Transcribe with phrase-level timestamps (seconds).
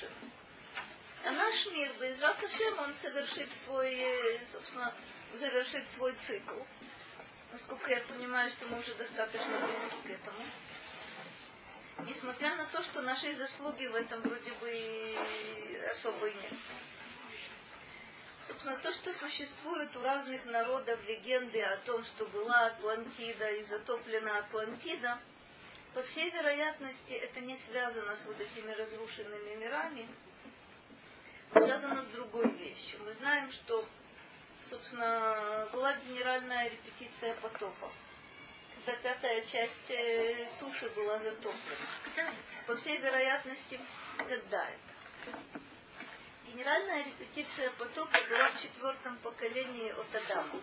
[0.00, 0.30] разрушены.
[1.24, 4.92] А наш мир, בעזרת השם, он совершит свой, э, собственно,
[5.34, 6.62] завершит свой цикл.
[7.52, 10.42] Насколько я понимаю, что мы уже достаточно близки к этому.
[12.06, 15.16] Несмотря на то, что наши заслуги в этом вроде бы
[15.90, 16.54] особо нет.
[18.46, 24.38] Собственно, то, что существует у разных народов легенды о том, что была Атлантида и затоплена
[24.38, 25.20] Атлантида,
[25.94, 30.08] по всей вероятности это не связано с вот этими разрушенными мирами,
[31.52, 33.00] связано с другой вещью.
[33.04, 33.86] Мы знаем, что,
[34.64, 37.90] собственно, была генеральная репетиция потопа.
[38.76, 42.32] Когда пятая часть э, суши была затоплена.
[42.66, 43.78] По всей вероятности,
[44.18, 44.68] это?
[46.46, 50.60] Генеральная репетиция потопа была в четвертом поколении от Адама,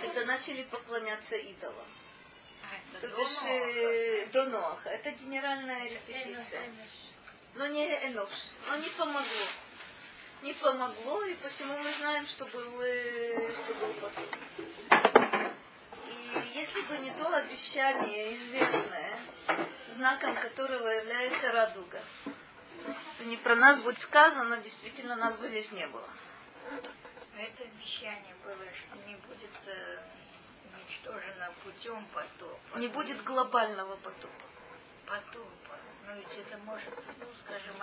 [0.00, 1.86] когда начали поклоняться идолам.
[3.00, 4.90] То бишь э, до Ноаха.
[4.90, 6.62] Это генеральная репетиция.
[7.54, 8.30] Но не Энош.
[8.68, 9.46] Но не помогло
[10.42, 14.36] не помогло, и посему мы знаем, что был, э, что был потоп.
[16.44, 19.18] И если бы не то обещание известное,
[19.94, 22.00] знаком которого является радуга,
[23.18, 26.08] то не про нас будет сказано, действительно нас бы здесь не было.
[27.38, 29.98] Это обещание было, что не будет э,
[30.86, 32.78] уничтожено путем потопа.
[32.78, 34.44] Не будет глобального потопа.
[35.06, 35.78] Потопа.
[36.06, 37.74] Но ведь это может, ну, скажем,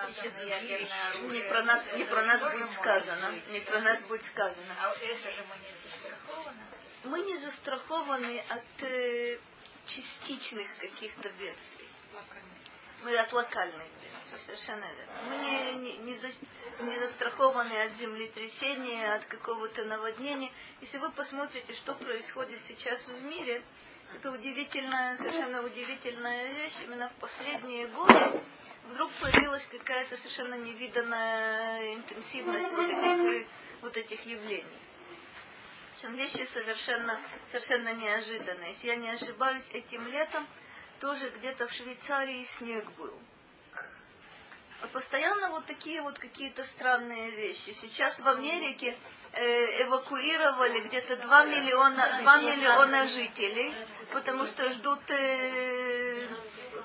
[0.47, 1.41] ядерное оружие.
[1.41, 3.31] Не про нас, не про нас будет сказано.
[3.49, 4.75] Не про нас будет сказано.
[4.79, 6.63] А это же мы не застрахованы.
[7.03, 9.39] Мы не застрахованы от э,
[9.85, 11.89] частичных каких-то бедствий.
[13.03, 15.13] Мы от локальных бедствий, совершенно верно.
[15.27, 15.35] Мы
[15.81, 16.07] не, не,
[16.83, 20.51] не застрахованы от землетрясения, от какого-то наводнения.
[20.79, 23.61] Если вы посмотрите, что происходит сейчас в мире,
[24.15, 26.79] это удивительная, совершенно удивительная вещь.
[26.85, 28.41] Именно в последние годы
[28.89, 33.47] вдруг появилась какая-то совершенно невиданная интенсивность вот этих,
[33.81, 34.79] вот этих явлений.
[35.95, 38.69] Причем вещи совершенно, совершенно неожиданные.
[38.69, 40.47] Если я не ошибаюсь, этим летом
[41.03, 43.13] тоже где-то в Швейцарии снег был.
[44.81, 47.71] А постоянно вот такие вот какие-то странные вещи.
[47.71, 48.95] Сейчас в Америке
[49.33, 53.75] э, эвакуировали где-то 2 миллиона, 2 миллиона жителей,
[54.13, 56.25] потому что ждут, э,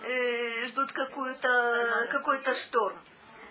[0.02, 3.00] э, ждут какую-то, какой-то шторм.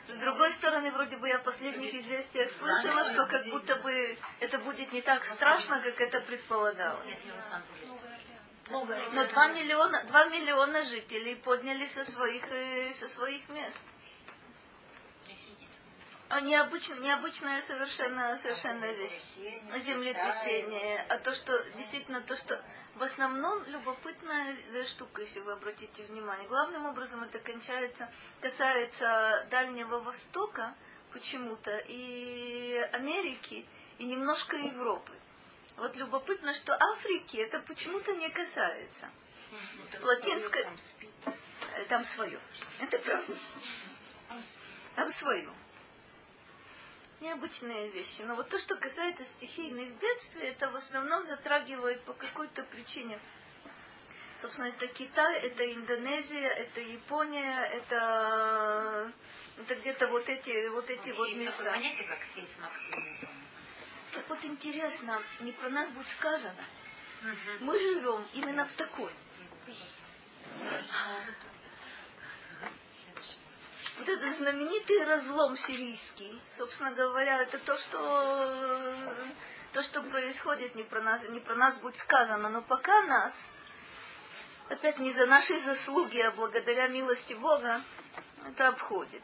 [0.09, 4.59] С другой стороны, вроде бы я в последних известиях слышала, что как будто бы это
[4.59, 7.17] будет не так страшно, как это предполагалось.
[8.69, 13.83] Но 2 миллиона, 2 миллиона жителей поднялись со своих, э, со своих мест.
[16.41, 19.17] Необычно, необычная совершенно, совершенно вещь.
[19.85, 21.05] Землетрясение.
[21.07, 22.61] А то, что действительно то, что
[22.95, 24.57] в основном любопытная
[24.87, 26.47] штука, если вы обратите внимание.
[26.49, 28.11] Главным образом это кончается,
[28.41, 30.75] касается Дальнего Востока
[31.13, 33.65] почему-то, и Америки,
[33.97, 35.13] и немножко Европы.
[35.77, 39.09] Вот любопытно, что Африки это почему-то не касается.
[40.01, 40.69] Латинское...
[41.89, 42.39] Там свое.
[42.81, 43.37] Это правда.
[44.95, 45.49] Там свое
[47.19, 48.21] необычные вещи.
[48.21, 53.19] Но вот то, что касается стихийных бедствий, это в основном затрагивает по какой-то причине.
[54.37, 59.11] Собственно, это Китай, это Индонезия, это Япония, это,
[59.57, 61.63] это где-то вот эти вот, эти вот места.
[61.63, 62.19] Понятие, как
[64.13, 66.63] Так вот интересно, не про нас будет сказано.
[67.59, 69.11] Мы живем именно в такой
[73.97, 79.13] вот этот знаменитый разлом сирийский, собственно говоря, это то, что
[79.73, 83.33] то, что происходит, не про нас, не про нас будет сказано, но пока нас,
[84.69, 87.81] опять не за наши заслуги, а благодаря милости Бога,
[88.45, 89.23] это обходит.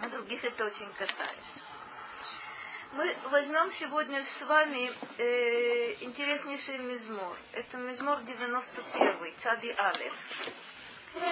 [0.00, 1.75] А других это очень касается.
[2.96, 7.36] Мы возьмем сегодня с вами э, интереснейший мизмор.
[7.52, 10.14] Это мизмор 91, Цади Алеф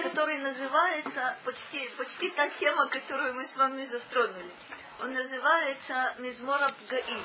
[0.02, 4.50] который называется почти, почти та тема, которую мы с вами затронули.
[5.00, 7.22] Он называется Мизмор Абгаим.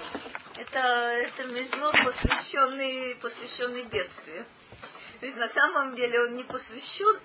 [0.58, 4.46] Это, это мизмор, посвященный, посвященный бедствию.
[5.20, 7.20] То есть на самом деле он не посвящен,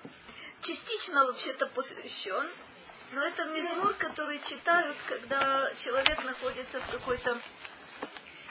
[0.61, 2.49] частично вообще-то посвящен,
[3.15, 7.41] но это мизмор, который читают, когда человек находится в какой-то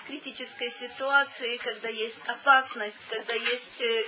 [0.08, 4.04] критической ситуации, когда есть опасность, когда есть э,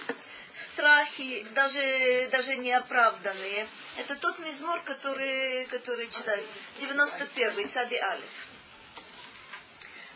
[0.73, 3.67] страхи, даже, даже неоправданные.
[3.97, 6.45] Это тот мизмор, который, который читают.
[6.79, 8.47] 91-й, Цади Алиф.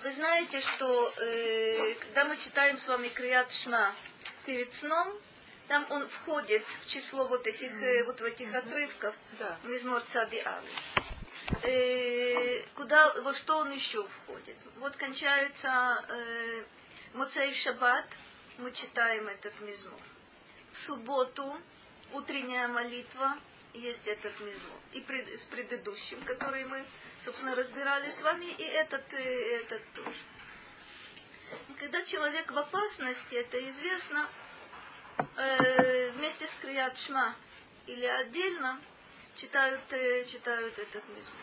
[0.04, 3.94] Вы знаете, что э, когда мы читаем с вами Крият Шма
[4.46, 5.20] перед сном,
[5.70, 9.58] там он входит в число вот этих, э, вот в этих отрывков, да.
[9.64, 10.74] Мизмор Цади Алиф.
[11.64, 14.58] э, куда, во что он еще входит.
[14.78, 16.64] Вот кончается э,
[17.14, 18.06] Моцей Шаббат,
[18.58, 20.00] мы читаем этот мизмор.
[20.72, 21.62] В субботу
[22.14, 23.38] утренняя молитва,
[23.74, 24.78] есть этот мизмор.
[24.94, 26.84] И пред, с предыдущим, который мы,
[27.22, 30.18] собственно, разбирали с вами, и этот, и этот тоже.
[31.70, 34.28] И когда человек в опасности, это известно,
[35.38, 37.36] э, вместе с Крият Шма
[37.88, 38.80] или отдельно
[39.36, 41.36] читают, э, читают этот мизмор.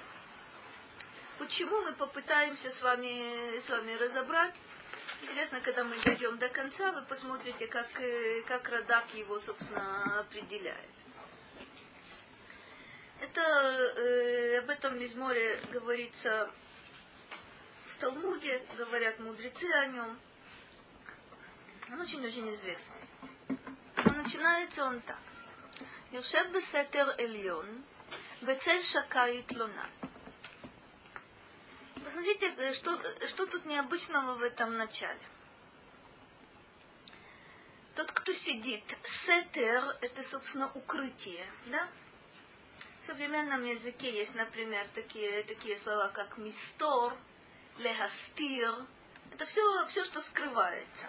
[1.39, 4.55] Почему мы попытаемся с вами, с вами разобрать?
[5.23, 10.91] Интересно, когда мы дойдем до конца, вы посмотрите, как, э, как Радак его, собственно, определяет.
[13.21, 16.51] Это, э, об этом мизморе говорится
[17.89, 20.19] в Талмуде, говорят мудрецы о нем.
[21.91, 23.01] Он очень-очень известный
[24.26, 25.18] Но начинается он так.
[26.12, 27.82] יושב בסתר עליון,
[28.42, 29.86] בצל שקאי תלונה.
[32.04, 35.22] Посмотрите, э, что, что тут необычного в этом начале.
[37.96, 38.84] Тот, кто сидит,
[39.26, 41.88] сетер, это, собственно, укрытие, да?
[43.02, 47.16] В современном языке есть, например, такие, такие слова, как мистор,
[47.78, 48.86] лехастир.
[49.32, 51.08] Это все, все, что скрывается.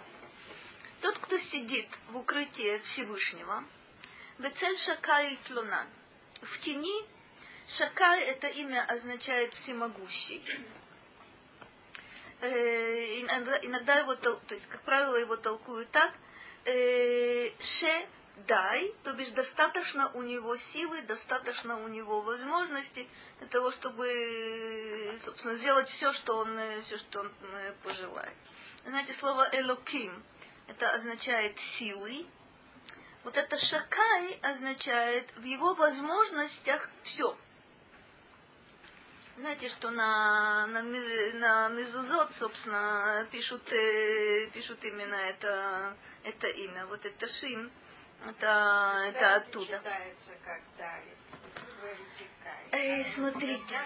[1.01, 3.63] Тот, кто сидит в укрытии Всевышнего,
[4.39, 5.87] Бецель Шакай Тлунан.
[6.41, 7.05] В тени
[7.77, 10.43] Шакай это имя означает всемогущий.
[12.39, 16.13] Э, иногда, его, то есть, как правило, его толкуют так,
[16.65, 18.07] э, ше
[18.47, 23.09] дай, то бишь достаточно у него силы, достаточно у него возможностей
[23.39, 28.35] для того, чтобы, собственно, сделать все, что он, все, что он э, пожелает.
[28.85, 30.23] Знаете, слово элоким,
[30.67, 32.25] это означает силы.
[33.23, 37.37] Вот это шакай означает в его возможностях все.
[39.37, 46.87] Знаете, что на, на, на мезузот, собственно, пишут, э, пишут именно это, это имя.
[46.87, 47.71] Вот это Шим,
[48.25, 49.77] это, это оттуда.
[49.77, 50.61] Читается как.
[52.71, 53.81] Э, смотрите,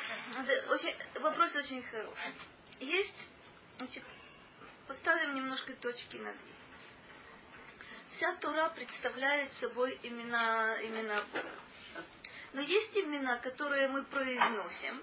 [0.69, 2.33] очень, вопрос очень хороший.
[2.79, 3.27] Есть,
[3.77, 4.03] значит,
[4.87, 6.60] поставим немножко точки над «и».
[8.11, 11.49] Вся Тура представляет собой имена, имена Бога.
[12.53, 15.01] Но есть имена, которые мы произносим,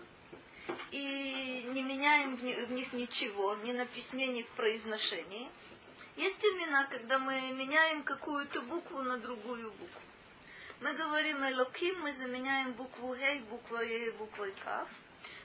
[0.91, 5.49] и не меняем в них ничего, ни на письме, ни в произношении.
[6.17, 10.01] Есть имена, когда мы меняем какую-то букву на другую букву.
[10.81, 14.89] Мы говорим Элоким, мы заменяем букву Хей буквой, буквой Кав.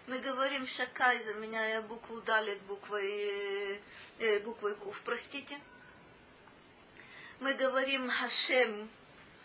[0.07, 3.81] Мы говорим Шакай, заменяя букву Далит буквой,
[4.19, 5.57] э, буквой Кув, простите.
[7.39, 8.89] Мы говорим Хашем,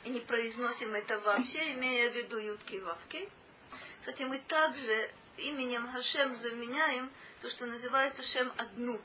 [0.04, 3.28] и не произносим это вообще, имея в виду Ютки и Вавки.
[4.00, 9.02] Кстати, мы также именем Хашем заменяем то, что называется Шем Аднут.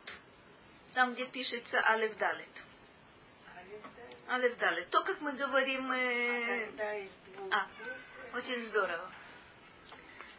[0.94, 2.64] Там, где пишется Алев Далит.
[4.28, 4.90] Алев Далит.
[4.90, 5.92] То, как мы говорим...
[5.92, 7.08] Э...
[7.52, 7.68] А,
[8.36, 9.12] очень здорово.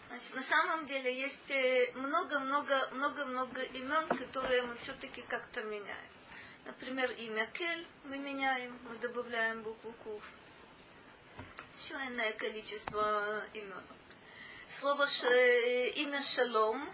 [0.08, 6.13] Значит, на самом деле есть много-много-много-много имен, которые мы все-таки как-то меняем.
[6.64, 10.22] Например, имя Кель мы меняем, мы добавляем букву Кув.
[11.78, 13.84] Еще иное количество имен.
[14.80, 16.88] Слово ш, имя Шалом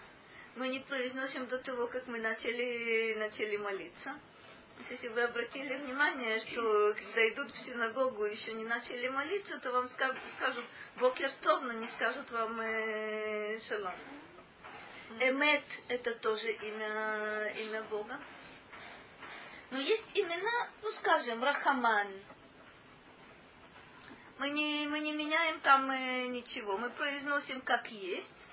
[0.56, 4.18] мы не произносим до того, как мы начали, начали молиться.
[4.88, 9.70] Если вы обратили внимание, что когда идут в синагогу и еще не начали молиться, то
[9.70, 10.64] вам скажут
[10.96, 13.94] Бокер Тов, но не скажут вам э, Шалом.
[15.20, 18.18] Эмет– это тоже имя, имя Бога.
[19.70, 22.08] Но есть имена, ну скажем, Рахаман,
[24.38, 28.44] мы не, мы не меняем там э, ничего, мы произносим как есть.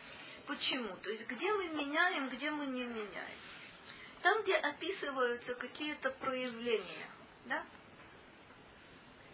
[0.45, 0.95] Почему?
[0.97, 3.39] То есть где мы меняем, где мы не меняем.
[4.21, 7.07] Там, где описываются какие-то проявления,
[7.45, 7.63] да,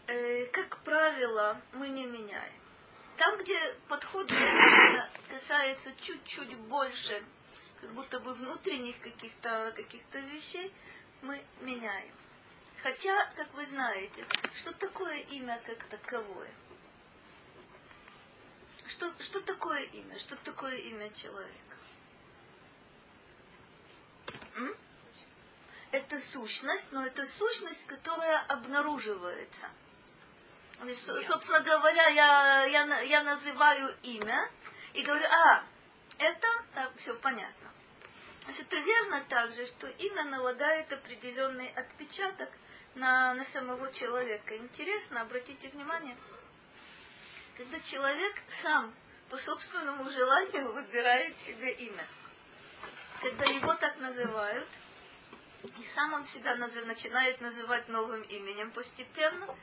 [0.07, 2.53] э, как правило, мы не меняем.
[3.17, 4.31] Там, где подход
[5.29, 7.23] касается чуть-чуть больше,
[7.81, 10.73] как будто бы внутренних каких-то каких вещей,
[11.23, 12.13] мы меняем.
[12.81, 14.25] Хотя, как вы знаете,
[14.55, 16.51] что такое имя как таковое?
[18.87, 20.19] Что, что такое имя?
[20.19, 21.77] Что такое имя человека?
[24.55, 24.75] М?
[25.91, 29.69] Это сущность, но это сущность, которая обнаруживается.
[31.27, 34.51] Собственно говоря, я, я, я называю имя
[34.93, 35.63] и говорю, а,
[36.17, 37.62] это, так, все понятно.
[38.45, 42.49] Значит, это верно также, что имя налагает определенный отпечаток
[42.95, 44.57] на, на самого человека.
[44.57, 46.17] Интересно, обратите внимание,
[47.57, 48.93] когда человек сам
[49.29, 52.05] по собственному желанию выбирает себе имя.
[53.21, 54.67] Когда его так называют,
[55.63, 59.55] и сам он себя назыв, начинает называть новым именем постепенно,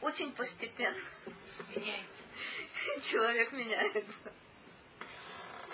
[0.00, 1.00] очень постепенно.
[1.68, 2.22] Меняется.
[3.02, 4.32] Человек меняется.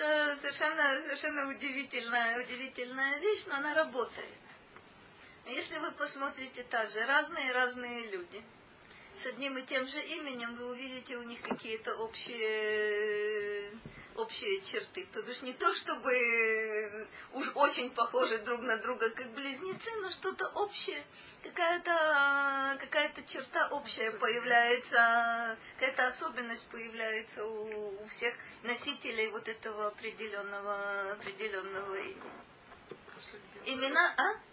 [0.02, 4.34] Это совершенно, совершенно удивительная, удивительная вещь, но она работает.
[5.46, 8.42] Если вы посмотрите также, разные-разные люди–
[9.20, 13.70] с одним и тем же именем, вы увидите у них какие-то общие,
[14.16, 15.06] общие черты.
[15.12, 20.48] То бишь не то, чтобы уж очень похожи друг на друга, как близнецы, но что-то
[20.54, 21.04] общее,
[21.42, 31.12] какая-то какая черта общая появляется, какая-то особенность появляется у, у всех носителей вот этого определенного,
[31.12, 32.42] определенного имени.
[33.64, 34.52] Имена, а?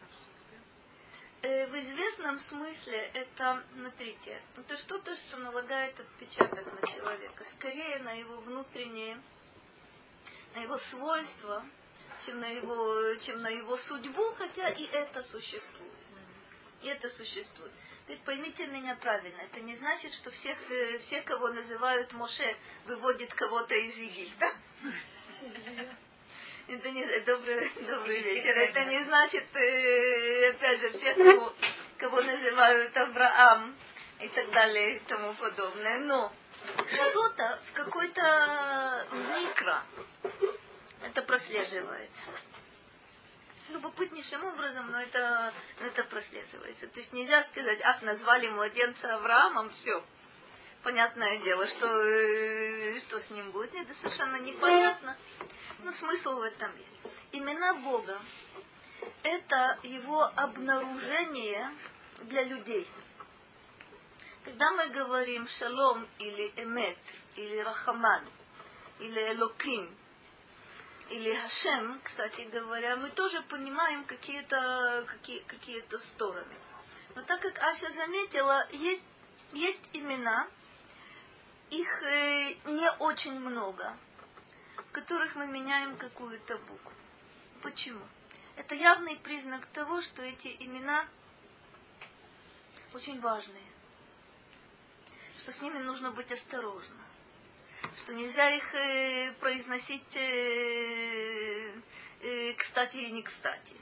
[1.41, 8.11] Э, в известном смысле это, смотрите, это что-то, что налагает отпечаток на человека, скорее на
[8.11, 9.17] его внутренние,
[10.55, 11.65] на его свойства,
[12.25, 15.93] чем на его, чем на его судьбу, хотя и это существует.
[16.81, 17.71] И это существует.
[18.07, 23.33] Ведь поймите меня правильно, это не значит, что всех, э, все, кого называют Моше, выводит
[23.33, 24.51] кого-то из Египта.
[26.67, 28.55] Это не добрый, добрый вечер.
[28.55, 31.53] Это не значит, э, опять же, всех, кого,
[31.97, 33.75] кого называют Авраам
[34.19, 35.99] и так далее и тому подобное.
[35.99, 36.31] Но
[36.87, 39.83] что-то в какой-то микро
[41.03, 42.23] это прослеживается.
[43.69, 46.87] Любопытнейшим образом, но это, но это прослеживается.
[46.87, 50.03] То есть нельзя сказать, ах, назвали младенца Авраамом, все.
[50.81, 55.17] Понятное дело, что, э, что с ним будет, это совершенно непонятно.
[55.83, 56.95] Но смысл в этом есть.
[57.31, 58.19] Имена Бога–
[59.23, 61.69] это его обнаружение
[62.23, 62.87] для людей.
[64.49, 66.97] Когда мы говорим шалом или эмет,
[67.35, 68.23] или рахаман,
[68.99, 69.95] или элоким,
[71.11, 76.55] или Хашем, кстати говоря, мы тоже понимаем какие-то какие, какие стороны.
[77.13, 79.03] Но так как Ася заметила, есть,
[79.53, 80.47] есть имена,
[81.69, 83.95] их э, не очень много
[84.75, 86.93] в которых мы меняем какую-то букву.
[87.61, 88.03] Почему?
[88.55, 91.05] Это явный признак того, что эти имена
[92.95, 93.68] очень важные,
[95.49, 97.01] что с ними нужно быть осторожно,
[98.03, 101.73] что нельзя их э, произносить э,
[102.21, 103.75] э, кстати и не кстати.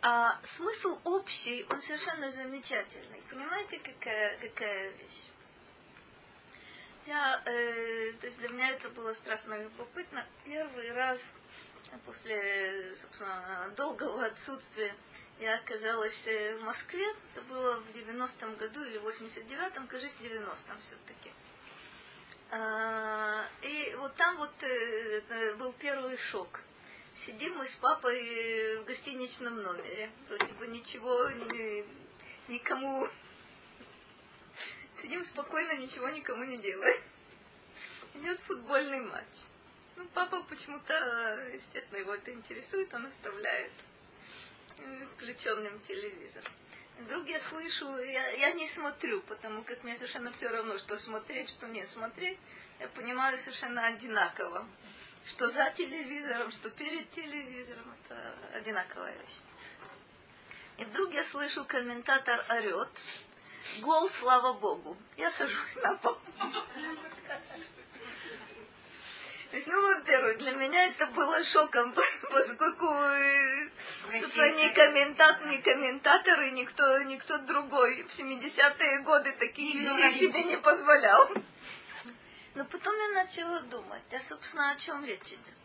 [0.00, 3.22] А смысл общий, он совершенно замечательный.
[3.28, 5.26] Понимаете, какая, какая вещь?
[7.06, 10.26] Я, э, то есть для меня это было страшно любопытно.
[10.46, 11.20] Первый раз
[12.04, 14.94] после, собственно, долгого отсутствия
[15.38, 17.06] я оказалась э, в Москве.
[17.32, 21.32] Это было в 90-м году или в 89-м, кажется, в 90-м все-таки.
[22.50, 26.60] А, и вот там вот э, был первый шок.
[27.26, 30.10] Сидим мы с папой в гостиничном номере.
[30.28, 31.28] Вроде бы ничего
[32.48, 33.08] никому
[35.02, 37.02] Сидим спокойно, ничего никому не делаем.
[38.14, 39.24] Идет футбольный матч.
[40.00, 40.94] Ну, папа почему-то,
[41.52, 43.70] естественно, его это интересует, он оставляет
[44.78, 46.42] э, включенным телевизор.
[47.00, 51.50] Вдруг я слышу, я, я не смотрю, потому как мне совершенно все равно, что смотреть,
[51.50, 52.38] что не смотреть.
[52.78, 54.66] Я понимаю совершенно одинаково.
[55.26, 57.94] Что за телевизором, что перед телевизором.
[58.04, 59.38] Это одинаковая вещь.
[60.78, 62.88] И вдруг я слышу, комментатор орет,
[63.82, 64.96] Гол, слава Богу.
[65.18, 66.16] Я сажусь на пол.
[69.50, 71.92] То есть, ну, во-первых, для меня это было шоком,
[72.30, 73.70] поскольку, э,
[74.20, 80.56] собственно, ни комментатор, ни комментаторы, никто, никто другой в 70-е годы такие вещи себе не
[80.56, 81.30] позволял.
[82.54, 85.60] Но потом я начала думать, а, собственно, о чем речь идет.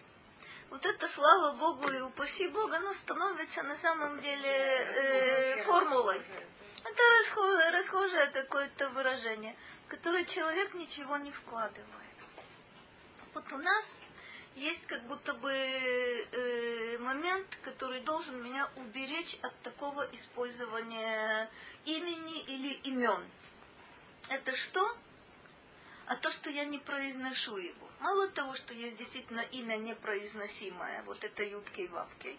[0.71, 6.19] Вот это, слава Богу и упаси Бога, оно становится на самом деле э, формулой.
[6.83, 12.04] Это расхожее, расхожее какое-то выражение, в которое человек ничего не вкладывает.
[13.35, 13.85] Вот у нас
[14.55, 21.49] есть как будто бы э, момент, который должен меня уберечь от такого использования
[21.83, 23.21] имени или имен.
[24.29, 24.97] Это что?
[26.07, 27.89] А то, что я не произношу его.
[27.99, 32.37] Мало того, что есть действительно имя непроизносимое, вот это Ютки и Вавки,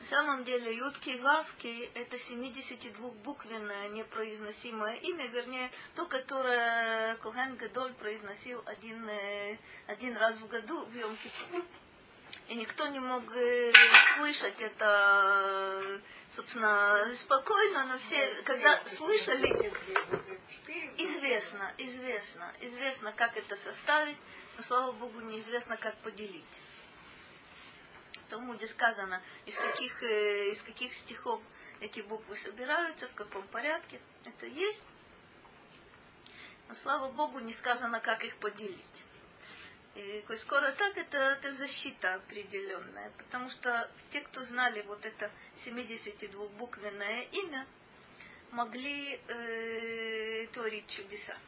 [0.00, 7.94] на самом деле Ютки и Вавки это 72-буквенное непроизносимое имя, вернее, то, которое Коген Гадоль
[7.94, 11.16] произносил один, э, один раз в году в йом.
[12.48, 13.72] И никто не мог э,
[14.16, 16.00] слышать это,
[16.30, 19.72] собственно, спокойно, но все, когда слышали.
[20.98, 24.16] Известно, известно, известно, как это составить,
[24.56, 26.44] но, слава Богу, неизвестно, как поделить.
[28.26, 31.40] В Талмуде сказано, из каких, э, из каких стихов
[31.78, 34.00] эти буквы собираются, в каком порядке.
[34.24, 34.82] Это есть.
[36.68, 39.04] Но, слава Богу, не сказано, как их поделить.
[39.94, 43.12] И скоро так, это, это защита определенная.
[43.16, 45.30] Потому что те, кто знали вот это
[45.64, 47.64] 72-буквенное имя,
[48.50, 51.38] могли э, творить чудеса.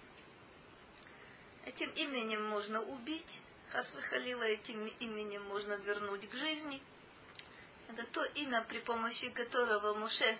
[1.66, 6.82] Этим именем можно убить, Хасвахалила этим именем можно вернуть к жизни.
[7.88, 10.38] Это то имя, при помощи которого Муше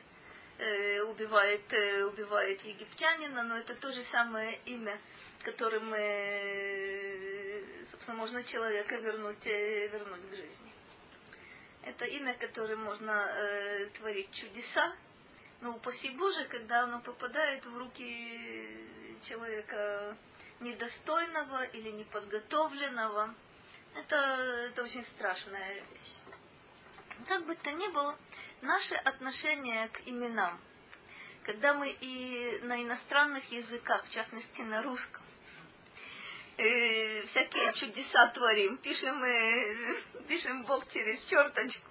[0.59, 4.99] э, убивает, э, убивает египтянина, но это то же самое имя,
[5.45, 10.73] которым, э, собственно, можно человека вернуть, э, вернуть к жизни.
[11.85, 14.97] Это имя, которым можно э, творить чудеса,
[15.61, 20.17] но упаси Боже, когда оно попадает в руки человека
[20.61, 23.35] недостойного или неподготовленного.
[23.95, 24.17] Это,
[24.71, 26.17] это очень страшная вещь.
[27.27, 28.17] Как бы то ни было,
[28.63, 30.61] наше отношение к именам,
[31.43, 35.23] когда мы и на иностранных языках, в частности на русском,
[36.59, 41.91] э, всякие чудеса творим, пишем, э, пишем Бог через черточку,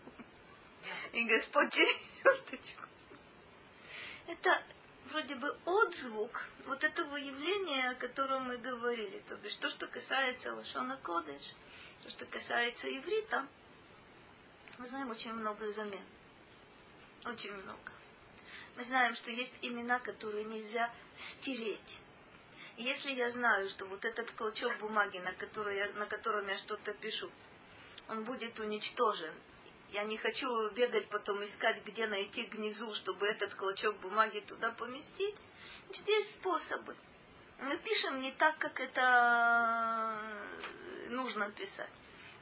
[1.12, 2.84] и Господь через черточку.
[4.28, 4.64] Это
[5.08, 9.24] вроде бы отзвук вот этого явления, о котором мы говорили.
[9.28, 11.44] То бишь, то, что касается Лашона Кодыш,
[12.04, 13.48] то, что касается иврита,
[14.78, 16.06] мы знаем очень много замен.
[17.26, 17.92] Очень много.
[18.76, 22.00] Мы знаем, что есть имена, которые нельзя стереть.
[22.78, 26.58] И если я знаю, что вот этот клочок бумаги, на, который я, на котором я
[26.60, 27.32] что-то пишу,
[28.08, 29.34] он будет уничтожен,
[29.92, 35.36] я не хочу бегать потом искать, где найти гнезу, чтобы этот клочок бумаги туда поместить.
[35.86, 36.96] Значит, есть способы.
[37.60, 40.20] Мы пишем не так, как это
[41.10, 41.90] нужно писать.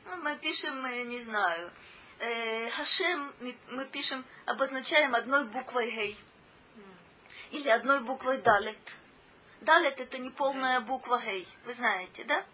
[0.06, 1.72] Ну, мы пишем, не знаю,
[2.20, 3.34] э, Хашем
[3.70, 6.18] мы пишем, обозначаем одной буквой Гей.
[7.52, 8.96] Или одной буквой Далет.
[9.62, 11.48] Далет это не полная буква Гей.
[11.66, 12.46] Вы знаете, да?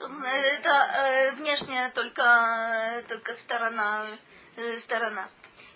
[0.00, 4.18] Это э, внешняя только, только сторона,
[4.56, 5.28] э, сторона.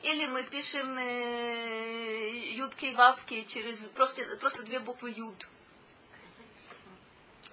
[0.02, 5.46] Или мы пишем э, ютки и вавки через просто, просто две буквы юд.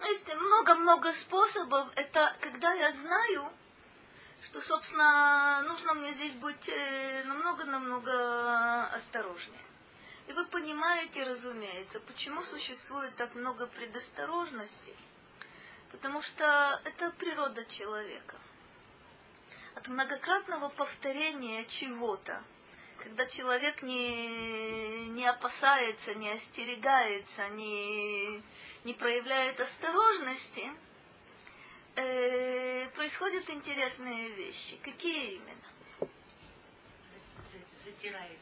[0.03, 1.87] Есть много-много способов.
[1.95, 3.51] Это когда я знаю,
[4.45, 9.61] что, собственно, нужно мне здесь быть э, намного-намного осторожнее.
[10.27, 14.95] И вы понимаете, разумеется, почему существует так много предосторожностей
[15.91, 18.37] Потому что это природа человека.
[19.75, 22.43] От многократного повторения чего-то,
[22.99, 28.41] когда человек не, не опасается, не остерегается, не,
[28.83, 30.71] не проявляет осторожности,
[31.95, 34.77] э, происходят интересные вещи.
[34.77, 36.09] Какие именно?
[37.83, 38.39] Затирает.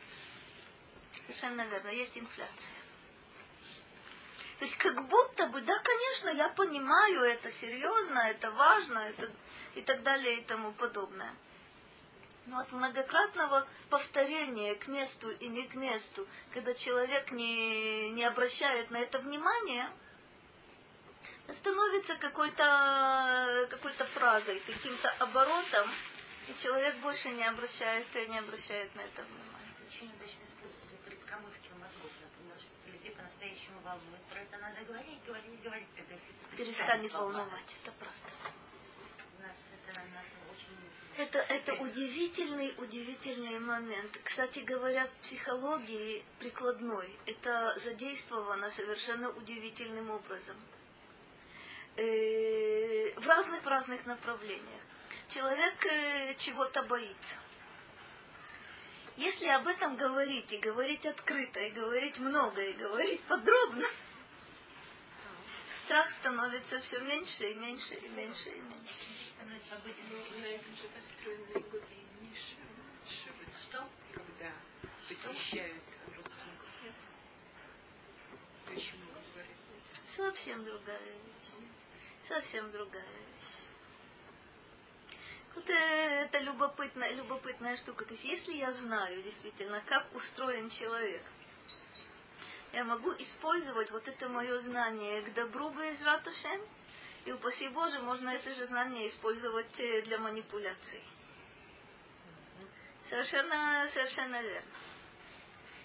[1.25, 2.83] Совершенно верно, есть инфляция.
[4.59, 9.31] То есть как будто бы, да, конечно, я понимаю, это серьезно, это важно, это
[9.75, 11.33] и так далее и тому подобное.
[12.45, 18.91] Но от многократного повторения к месту и не к месту, когда человек не, не обращает
[18.91, 19.89] на это внимания,
[21.53, 25.89] становится какой-то какой фразой, каким-то оборотом,
[26.47, 29.73] и человек больше не обращает, не обращает на это внимания.
[29.87, 33.15] Очень удачно используется при промывке мозгов, например, что людей
[33.63, 37.75] по-настоящему волнует про это надо говорить, говорить, говорить, когда это перестанет волновать.
[37.81, 38.29] Это просто.
[39.39, 40.77] Нас это, нас очень...
[41.15, 44.19] Это, это удивительный, удивительный момент.
[44.23, 50.55] Кстати говоря, в психологии прикладной это задействовано совершенно удивительным образом.
[51.95, 54.81] Э, в разных, в разных направлениях.
[55.29, 57.42] Человек э, чего-то боится.
[59.17, 63.85] Если об этом говорить, и говорить открыто, и говорить много, и говорить подробно,
[65.85, 69.05] страх становится все меньше и меньше и меньше и меньше.
[69.35, 70.41] Становится обыденным.
[70.41, 71.83] На этом же построены годы
[73.61, 73.87] Что?
[74.13, 74.51] Когда
[75.07, 75.83] посещают
[76.15, 76.95] родственников, нет?
[78.65, 79.13] Почему?
[80.15, 81.67] Совсем другая вещь.
[82.27, 83.62] Совсем другая вещь.
[85.55, 88.05] Вот это любопытная, любопытная штука.
[88.05, 91.23] То есть если я знаю действительно, как устроен человек,
[92.73, 96.59] я могу использовать вот это мое знание к добру Безратушем,
[97.25, 101.01] и упаси Боже, можно это же знание использовать э, для манипуляций.
[103.07, 104.71] Совершенно, совершенно верно.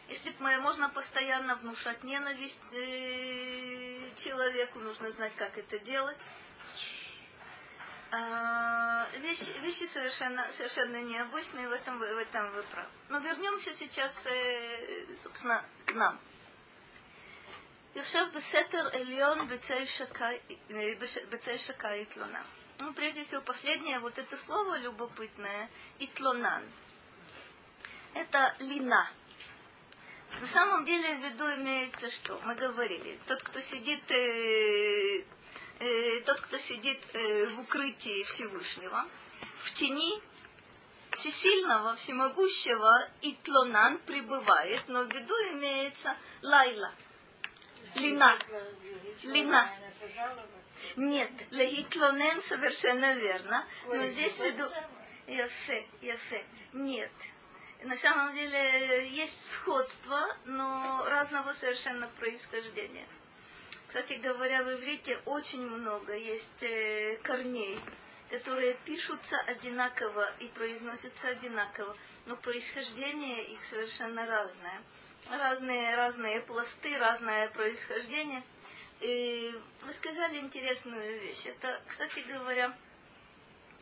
[0.08, 6.20] Если можно постоянно внушать ненависть э, человеку, нужно знать, как это делать.
[8.10, 12.64] А, вещи, вещи совершенно, совершенно необычные, в этом, в этом вы.
[13.10, 16.18] Но вернемся сейчас, э, собственно, к нам.
[17.94, 22.44] Юшев Бесетер Эльон Бецей Шака э, Итлона.
[22.78, 25.68] Ну, прежде всего, последнее вот это слово любопытное,
[25.98, 26.62] Итлонан.
[28.14, 29.10] Это лина.
[30.40, 32.40] На самом деле в виду имеется что?
[32.44, 35.24] Мы говорили, тот, кто сидит э,
[35.78, 39.06] э, тот, кто сидит э, в укрытии Всевышнего,
[39.64, 40.22] в тени
[41.12, 46.92] всесильного, всемогущего, и тлонан пребывает, но в виду имеется лайла,
[47.94, 48.38] лина,
[49.22, 49.70] лина.
[50.96, 54.64] Нет, легитлонен совершенно верно, но здесь в виду...
[55.26, 56.46] Яфе, яфе.
[56.72, 57.12] Нет.
[57.82, 63.06] На самом деле есть сходство, но разного совершенно происхождения.
[63.88, 67.80] Кстати говоря, в иврите очень много есть э, корней,
[68.28, 71.96] которые пишутся одинаково и произносятся одинаково,
[72.26, 74.82] но происхождение их совершенно разное.
[75.30, 78.42] Разные, разные пласты, разное происхождение.
[79.00, 81.46] И вы сказали интересную вещь.
[81.46, 82.76] Это, кстати говоря,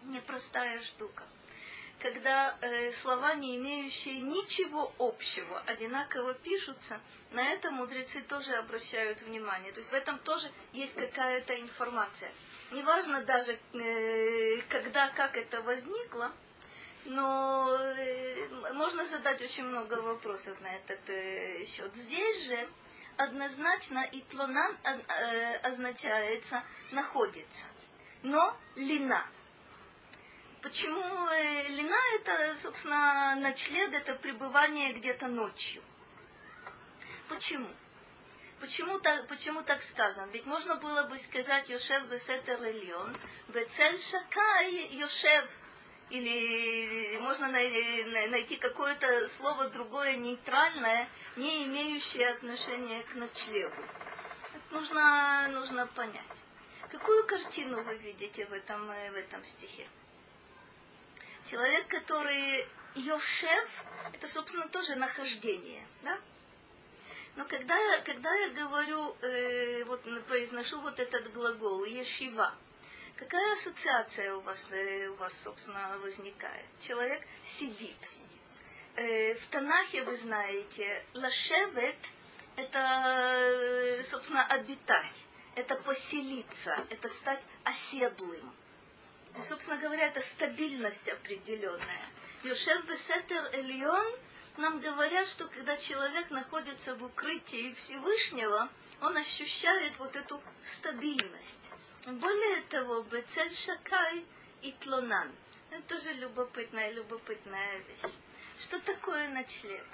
[0.05, 1.25] непростая штука
[2.01, 7.01] когда э, слова, не имеющие ничего общего, одинаково пишутся,
[7.33, 9.73] на это мудрецы тоже обращают внимание.
[9.73, 12.31] То есть в этом тоже есть какая-то информация.
[12.73, 16.33] Неважно даже, э, когда, как это возникло,
[17.07, 21.95] но э, можно задать очень много вопросов на этот э, счет.
[21.95, 22.69] Здесь же
[23.17, 27.65] однозначно итлонан э, означается находится,
[28.23, 29.27] но лина–
[30.67, 35.81] Почему э, лина это, собственно, ночлег, это пребывание где-то ночью?
[37.29, 37.69] Почему?
[38.59, 40.29] Почему так, почему так сказано?
[40.33, 45.45] Ведь можно было бы сказать Йошев Бесетер Эльон, Бецель Шакай Йошев.
[46.11, 53.85] Или можно найти какое-то слово другое, нейтральное, не имеющее отношения к ночлегу.
[54.53, 56.39] Это нужно, нужно понять.
[56.91, 59.87] Какую картину вы видите в этом, э, в этом стихе?
[61.51, 63.69] Человек, который Йошев,
[64.13, 66.19] это, собственно, тоже нахождение, да?
[67.37, 72.55] Но когда, когда я говорю, э, вот произношу вот этот глагол ешива,
[73.17, 76.67] какая ассоциация у вас, э, у вас, собственно, возникает?
[76.81, 77.23] Человек
[77.59, 77.99] сидит.
[78.97, 81.97] Э, в Танахе, вы знаете, лашевет–
[82.57, 88.55] это, э, собственно, обитать, это поселиться, это стать оседлым.
[89.37, 92.09] И, собственно говоря, это стабильность определенная.
[92.43, 94.19] Йошев Бесетер Эльон
[94.57, 98.71] нам говорят, что когда человек находится в укрытии Всевышнего,
[99.03, 101.71] он ощущает вот эту стабильность.
[102.07, 104.25] Более того, Бецель Шакай
[104.63, 105.35] и Тлонан.
[105.71, 108.15] Это тоже любопытная, любопытная вещь.
[108.63, 109.87] Что такое ночлег?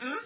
[0.00, 0.20] М?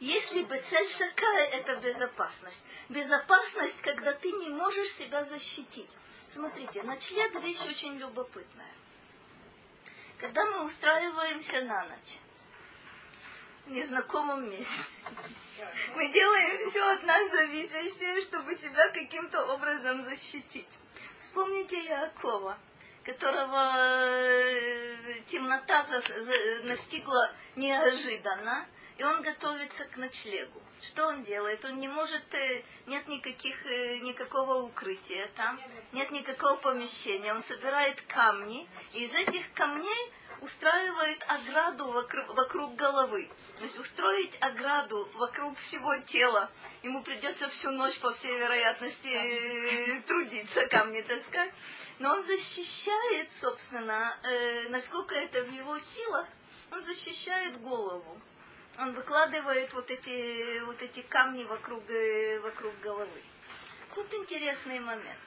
[0.00, 2.62] Если бы цель шакая– это безопасность.
[2.88, 5.90] Безопасность, когда ты не можешь себя защитить.
[6.30, 8.72] Смотрите, ночлег– вещь очень любопытная.
[10.18, 12.18] Когда мы устраиваемся на ночь,
[13.66, 14.84] в незнакомом месте,
[15.96, 20.68] мы делаем все от нас зависящее, чтобы себя каким-то образом защитить.
[21.20, 22.56] Вспомните Якова,
[23.04, 25.84] которого э, темнота
[26.62, 28.66] настигла неожиданно,
[28.98, 30.60] и он готовится к ночлегу.
[30.82, 31.64] Что он делает?
[31.64, 35.60] Он не может, э, нет никаких, э, никакого укрытия там,
[35.92, 37.32] нет никакого помещения.
[37.32, 43.30] Он собирает камни, и из этих камней устраивает ограду вокруг, вокруг головы.
[43.56, 46.50] То есть устроить ограду вокруг всего тела.
[46.82, 51.52] Ему придется всю ночь, по всей вероятности, э, трудиться, камни таскать.
[52.00, 54.16] Но он защищает, собственно,
[54.68, 56.28] насколько это в его силах,
[56.70, 58.20] он защищает голову
[58.78, 63.22] он выкладывает вот эти, вот эти камни вокруг, э, вокруг головы.
[63.94, 65.18] Тут интересный момент.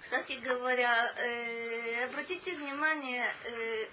[0.00, 3.86] Кстати говоря, э, обратите внимание, э,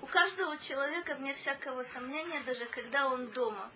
[0.00, 3.70] у каждого человека, вне всякого сомнения, даже когда он дома,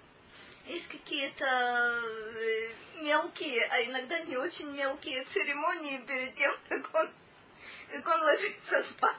[0.67, 2.71] есть какие-то э,
[3.03, 7.11] мелкие, а иногда не очень мелкие церемонии перед тем, как он,
[7.91, 9.17] как он ложится спать.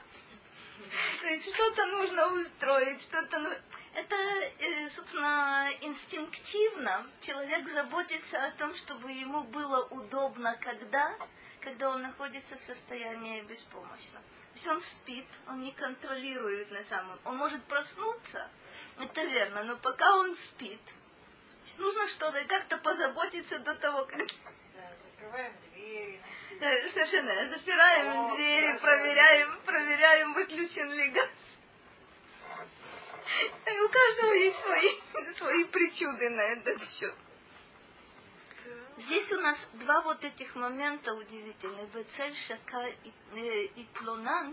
[1.20, 3.60] То есть что-то нужно устроить, что-то...
[3.96, 11.16] Это, э, собственно, инстинктивно человек заботится о том, чтобы ему было удобно когда,
[11.62, 14.20] когда он находится в состоянии беспомощно.
[14.54, 18.50] Если он спит, он не контролирует на самом Он может проснуться,
[18.98, 20.82] это верно, но пока он спит,
[21.78, 24.18] нужно что-то, как-то позаботиться до того, как...
[24.74, 26.20] Да, закрываем двери.
[26.60, 27.46] Да, совершенно.
[27.46, 31.30] Запираем О, двери, проверяем, проверяем, выключен ли газ.
[33.26, 34.90] И у каждого есть свои,
[35.36, 37.14] свои причуды на этот счет.
[38.98, 41.90] Здесь у нас два вот этих момента удивительных.
[41.90, 44.52] Бецель, Шака и, э.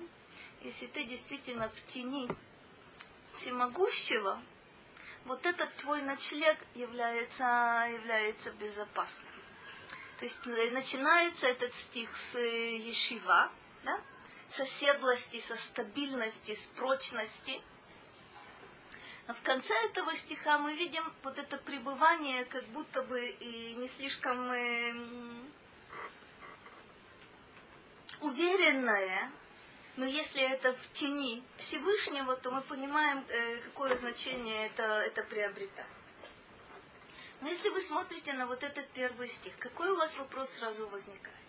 [0.62, 2.30] Если ты действительно в тени
[3.36, 4.42] всемогущего,
[5.26, 7.44] вот этот твой ночлег является,
[7.92, 9.28] является безопасным.
[10.18, 13.52] То есть э, начинается этот стих с э, Ешива,
[13.84, 14.02] да?
[14.50, 17.62] со седлости, со стабильности, с прочности–
[19.28, 24.52] в конце этого стиха мы видим вот это пребывание, как будто бы и не слишком
[24.52, 24.94] э,
[28.20, 29.32] уверенное,
[29.96, 35.88] но если это в тени Всевышнего, то мы понимаем, э, какое значение это, это приобретает.
[37.40, 41.43] Но если вы смотрите на вот этот первый стих, какой у вас вопрос сразу возникает?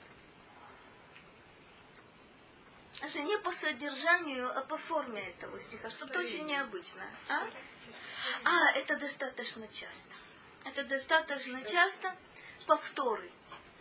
[3.00, 5.90] Даже не по содержанию, а по форме этого стиха.
[5.90, 7.10] Что-то очень необычное.
[7.28, 7.46] А?
[8.44, 10.14] а, это достаточно часто.
[10.64, 12.14] Это достаточно часто
[12.66, 13.30] повторы.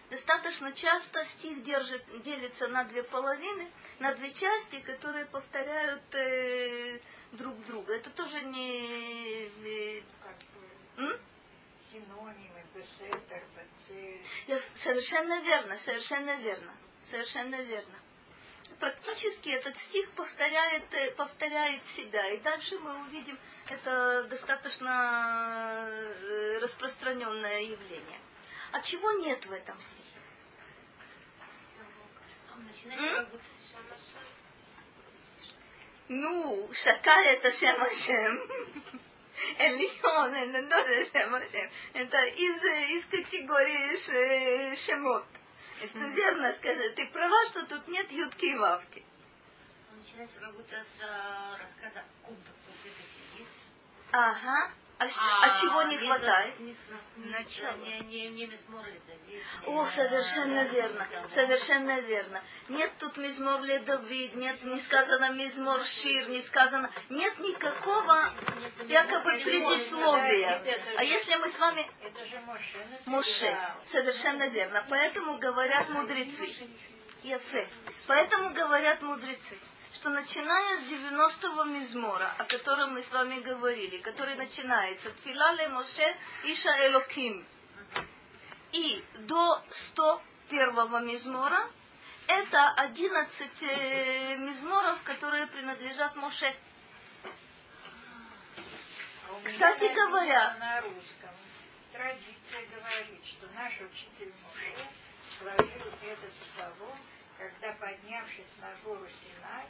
[0.09, 6.99] Достаточно часто стих держит, делится на две половины, на две части, которые повторяют э,
[7.31, 7.95] друг друга.
[7.95, 9.47] Это тоже не...
[9.61, 10.03] не
[10.97, 11.19] м?
[11.91, 14.25] Синонимы, бесетер, бецель.
[14.75, 16.73] Совершенно верно, совершенно верно,
[17.03, 18.02] совершенно верно
[18.79, 22.29] практически этот стих повторяет, э, повторяет себя.
[22.29, 23.37] И дальше мы увидим
[23.69, 28.19] это достаточно э, распространенное явление.
[28.71, 30.19] А чего нет в этом стихе?
[36.09, 38.41] Ну, шака это Шем Ашем.
[39.57, 41.69] Элион это тоже Шем Ашем.
[41.93, 42.63] Это из,
[42.97, 45.25] из категории шемот.
[45.83, 46.95] Это верно сказать.
[46.95, 49.03] Ты права, что тут нет ютки и вавки.
[49.97, 53.47] Начинается как будто с э, рассказа о ком-то, кто где-то сидит.
[54.11, 54.71] Ага.
[55.03, 56.55] А, а, а чего не хватает?
[59.65, 62.41] О, совершенно верно, совершенно верно.
[62.69, 68.33] Нет тут мизмор ли Давид, нет, не сказано мизмор Шир, не сказано, нет никакого
[68.87, 70.61] якобы предисловия.
[70.97, 71.89] А если мы с вами...
[72.01, 72.87] Это же Моше.
[73.05, 74.85] Моше, совершенно верно.
[74.89, 76.49] Поэтому говорят мудрецы.
[77.23, 77.67] Яфе.
[78.07, 79.57] Поэтому говорят мудрецы
[79.95, 86.15] что начиная с 90-го мизмора, о котором мы с вами говорили, который начинается Тфилале Моше
[86.45, 87.45] Иша Элоким,
[88.71, 91.69] и до 101-го мизмора,
[92.25, 96.55] это 11 э, мизморов, которые принадлежат Моше.
[99.43, 101.31] Кстати говоря, на русском
[101.91, 104.87] традиция говорит, что наш учитель Моше
[105.37, 106.97] сложил этот псалом,
[107.37, 109.67] когда, поднявшись на гору Синай,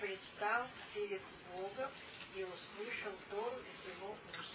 [0.00, 1.22] предстал перед
[1.52, 1.90] Богом
[2.34, 4.54] и услышал Тору из его уст.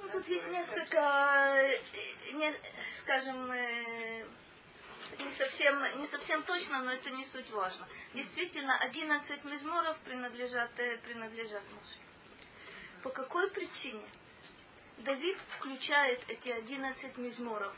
[0.00, 1.80] Ну, тут есть несколько,
[2.32, 2.54] не,
[3.00, 4.26] скажем, э,
[5.18, 7.86] не совсем, не совсем точно, но это не суть важно.
[8.14, 11.98] Действительно, 11 мизморов принадлежат, э, принадлежат Моше.
[13.02, 14.08] По какой причине?
[14.98, 17.74] Давид включает эти 11 мизморов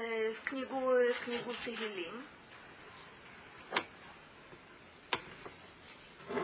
[0.00, 2.24] э, в книгу, в книгу Тегелим,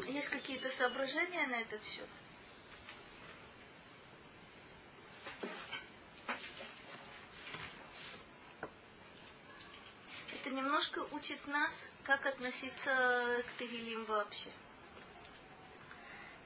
[0.09, 2.09] Есть какие-то соображения на этот счет?
[10.33, 14.51] Это немножко учит нас, как относиться к Тегилим вообще.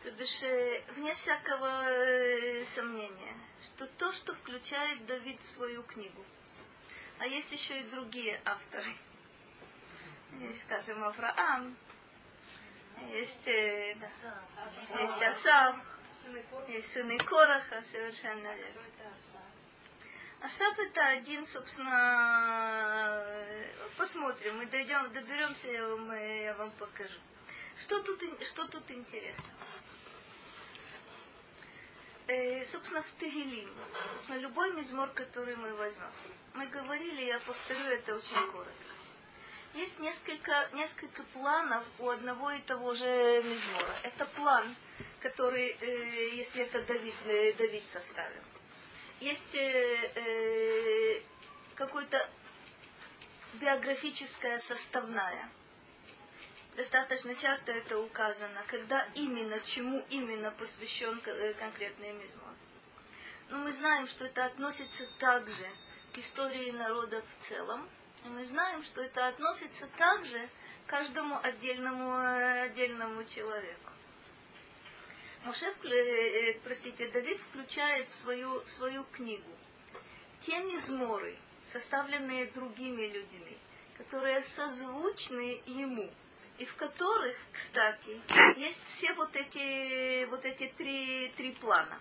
[0.02, 6.24] То бишь, э, вне всякого э, сомнения, что то, что включает Давид в свою книгу,
[7.20, 8.96] а есть еще и другие авторы,
[10.40, 11.76] есть, скажем, Авраам,
[13.10, 14.08] есть, э, да,
[14.98, 15.76] есть Асав,
[16.68, 18.82] есть сыны Короха, совершенно верно.
[20.40, 23.22] Асав это один, собственно,
[23.98, 27.18] посмотрим, мы дойдем, доберемся, я вам, э, я вам покажу.
[27.82, 29.44] Что тут, что тут интересно?
[32.32, 33.68] Э, собственно, в Тегелим,
[34.28, 36.12] на любой мизмор, который мы возьмем.
[36.54, 38.90] Мы говорили, я повторю это очень коротко
[39.74, 43.94] есть несколько, несколько планов у одного и того же мизмора.
[44.02, 44.74] Это план,
[45.20, 48.42] который, э, если это Давид, э, Давид составил.
[49.20, 51.22] Есть э, э,
[51.76, 52.28] какой-то
[53.54, 55.50] биографическая составная.
[56.76, 62.54] Достаточно часто это указано, когда именно, чему именно посвящен э, конкретный мизмор.
[63.48, 65.68] Но мы знаем, что это относится также
[66.12, 67.88] к истории народа в целом.
[68.24, 70.48] И мы знаем, что это относится также
[70.86, 73.90] к каждому отдельному, э, отдельному человеку.
[75.44, 79.50] Моше, э, простите, Давид включает в свою, в свою книгу
[80.40, 83.58] те мизморы, составленные другими людьми,
[83.98, 86.10] которые созвучны ему,
[86.60, 88.20] и в которых, кстати,
[88.58, 91.98] есть все вот эти, вот эти три, три плана.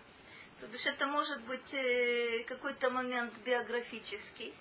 [0.59, 4.53] То есть это может быть э, какой-то момент биографический,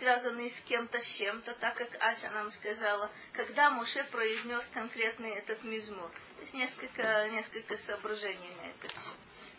[0.00, 5.62] связанный с кем-то, с чем-то, так как Ася нам сказала, когда Муше произнес конкретный этот
[5.62, 6.10] мизмор.
[6.10, 9.10] То есть несколько, несколько соображений на это все.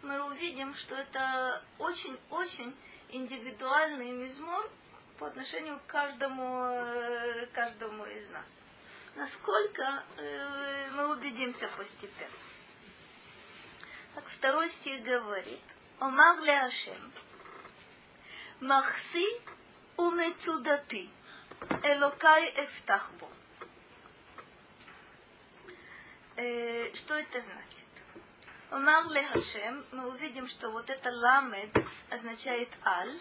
[0.01, 2.75] Мы увидим, что это очень-очень
[3.11, 4.69] индивидуальный мизмор
[5.19, 8.62] по отношению к каждому, э, каждому из нас.
[9.15, 12.33] Насколько э, мы убедимся постепенно.
[14.15, 15.61] Так второй стих говорит,
[15.99, 17.11] Омар ле Ашем,
[18.59, 19.27] Махси
[19.97, 21.09] умецудати,
[21.83, 23.29] Элокай эфтахбо.
[26.35, 27.87] Э, что это значит?
[28.71, 31.69] Омар ле Хашем, мы увидим, что вот это ламед
[32.09, 33.19] означает аль.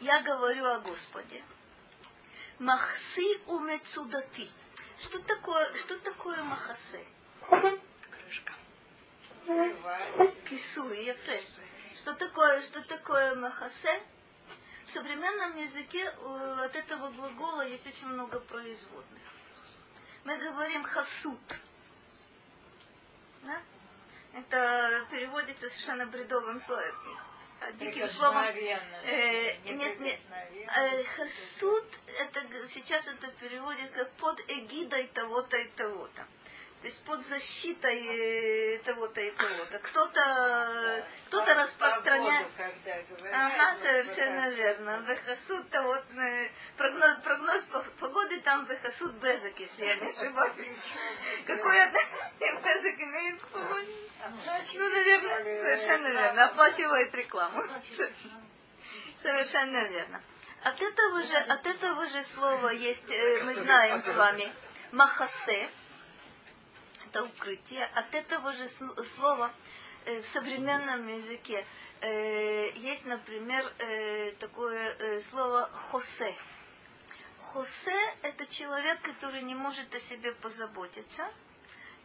[0.00, 1.42] Я говорю о Господе.
[2.58, 4.50] Махси умецудати.
[5.02, 7.04] Что такое, что такое махасе?
[7.48, 8.54] Крышка.
[10.48, 11.40] Кисуй, яфе.
[11.96, 14.02] Что такое, что такое махасе?
[14.86, 19.22] В современном языке от этого глагола есть очень много производных.
[20.24, 21.60] Мы говорим хасут.
[23.42, 23.62] Да?
[24.32, 26.94] Это переводится совершенно бредовым словом.
[27.78, 28.44] Диким словом.
[28.44, 30.18] Э, нет, нет.
[30.76, 31.84] Э, хасуд,
[32.18, 36.26] это, сейчас это переводит как под эгидой того-то и того-то
[36.80, 39.78] то есть под защитой э, того-то и того-то.
[39.80, 42.46] Кто-то кто распространяет.
[43.32, 45.04] Ага, совершенно верно.
[45.08, 47.64] Бехасуд, то вот э, прогноз, прогноз
[47.98, 50.78] погоды там Бехасуд Безек, если я не ошибаюсь.
[51.46, 53.92] Какое отношение Безек имеет к погоде?
[54.74, 56.44] Ну, наверное, совершенно верно.
[56.44, 57.64] Оплачивает рекламу.
[59.20, 60.22] Совершенно верно.
[60.62, 64.52] От этого же, от этого же слова есть, э, мы знаем с вами,
[64.92, 65.70] махасе,
[67.08, 67.84] это укрытие.
[67.94, 68.68] От этого же
[69.16, 69.52] слова
[70.04, 71.64] э, в современном языке
[72.00, 76.34] э, есть, например, э, такое слово хосе.
[77.40, 81.26] Хосе– это человек, который не может о себе позаботиться,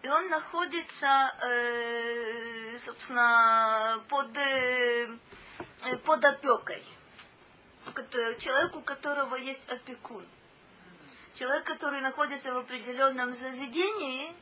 [0.01, 1.33] и он находится,
[2.79, 4.31] собственно, под,
[6.03, 6.83] под опекой.
[8.39, 10.25] Человек, у которого есть опекун.
[11.35, 14.33] Человек, который находится в определенном заведении,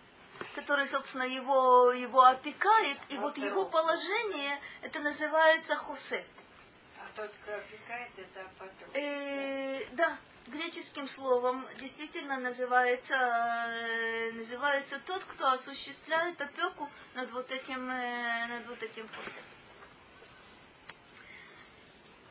[0.56, 6.26] который, собственно, его, его опекает, и вот его положение, это называется хусе.
[6.98, 8.98] А тот, кто опекает, это.
[8.98, 17.90] Э, да, греческим словом действительно называется, э, называется тот, кто осуществляет опеку над вот этим,
[17.90, 19.42] э, над вот этим хусе.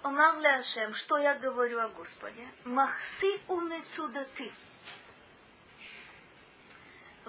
[0.03, 2.49] Омар Ляшем, что я говорю о Господе?
[2.64, 4.51] Махси умецудати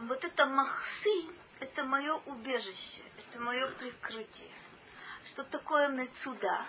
[0.08, 4.52] вот это махси, это мое убежище, это мое прикрытие.
[5.28, 6.66] Что такое мецуда?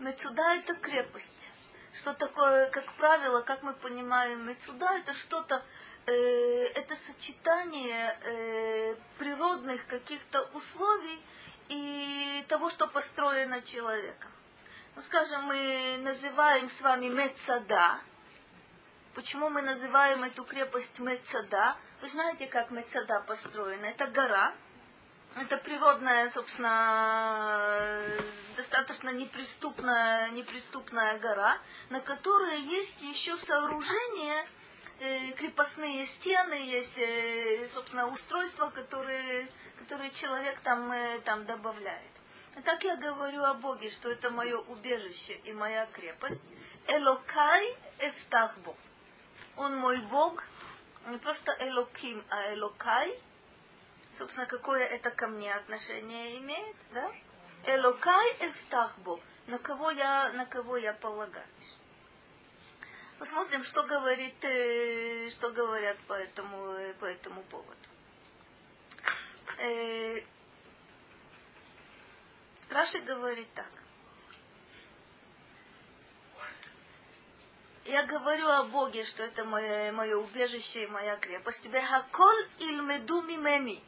[0.00, 1.50] Мецуда это крепость.
[1.94, 5.64] Что такое, как правило, как мы понимаем, мецуда это что-то,
[6.06, 6.12] э,
[6.74, 11.22] это сочетание э, природных каких-то условий
[11.68, 14.30] и того, что построено человеком.
[14.96, 18.00] Ну, скажем, мы называем с вами Мецада.
[19.14, 21.76] Почему мы называем эту крепость Мецада?
[22.00, 23.86] Вы знаете, как Мецада построена?
[23.86, 24.54] Это гора.
[25.34, 28.02] Это природная, собственно,
[28.56, 31.58] достаточно неприступная, неприступная гора,
[31.90, 34.46] на которой есть еще сооружения,
[35.00, 39.48] э, крепостные стены, есть, э, собственно, устройства, которые,
[39.78, 42.12] которые человек там, э, там добавляет.
[42.64, 46.42] Так я говорю о Боге, что это мое убежище и моя крепость.
[46.86, 48.74] Элокай эфтахбо.
[49.56, 50.42] Он мой Бог,
[51.08, 53.18] не просто Элоким, а Элокай.
[54.18, 57.12] Собственно, какое это ко мне отношение имеет, да?
[57.64, 61.78] Элокай Эфтахбо, на кого я, на кого я полагаюсь.
[63.18, 67.74] Посмотрим, что говорит, э, что говорят по этому, по этому поводу.
[69.58, 70.22] Э,
[72.70, 73.70] Раши говорит так.
[77.88, 81.66] Я говорю о Боге, что это мое, мое убежище и моя крепость.
[81.72, 83.82] Хаколь ильмеду мимени.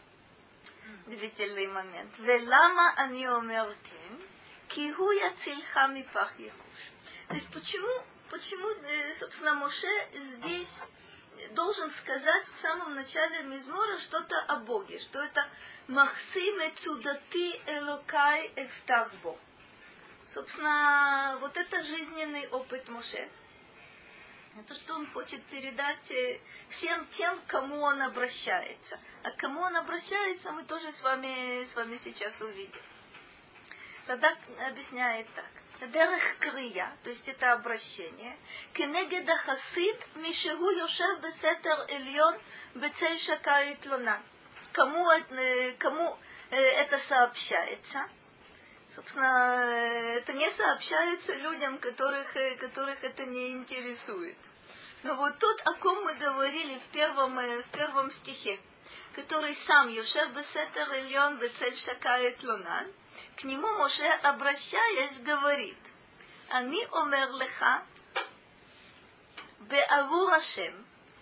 [1.06, 2.18] Удивительный момент.
[2.18, 4.22] Велама они омер кен,
[4.68, 6.80] киху яцильха мипах якуш.
[7.28, 10.72] То есть почему, почему, э, собственно, Моше здесь
[11.50, 15.46] должен сказать в самом начале Мизмора что-то о Боге, что это
[15.88, 19.36] Махси мецудати элокай эфтахбо.
[20.28, 23.28] Собственно, вот это жизненный опыт Моше.
[24.58, 26.40] Это что он хочет передать э,
[26.70, 28.98] всем тем, кому он обращается.
[29.22, 32.82] А кому он обращается, мы тоже с вами, с вами сейчас увидим.
[34.06, 34.36] Тогда
[34.66, 35.46] объясняет так.
[35.92, 38.36] Дерех крия, то есть это обращение,
[38.74, 42.38] кенегеда хасид мишегу йошев бесетер эльон
[42.74, 44.20] бецель шакаит луна.
[44.72, 45.08] Кому,
[45.78, 46.18] кому
[46.50, 48.10] это сообщается?
[48.89, 49.25] Собственно,
[50.17, 54.37] это не сообщается людям, которых, которых это не интересует.
[55.03, 58.59] Но вот тот, о ком мы говорили в первом, в первом стихе,
[59.13, 62.87] который сам Йошев Бесетер Ильон Бецель Шакает Лунан,
[63.37, 65.77] к нему Моше, обращаясь, говорит,
[66.49, 67.83] «Ани омер леха
[69.59, 70.71] בעבור השם,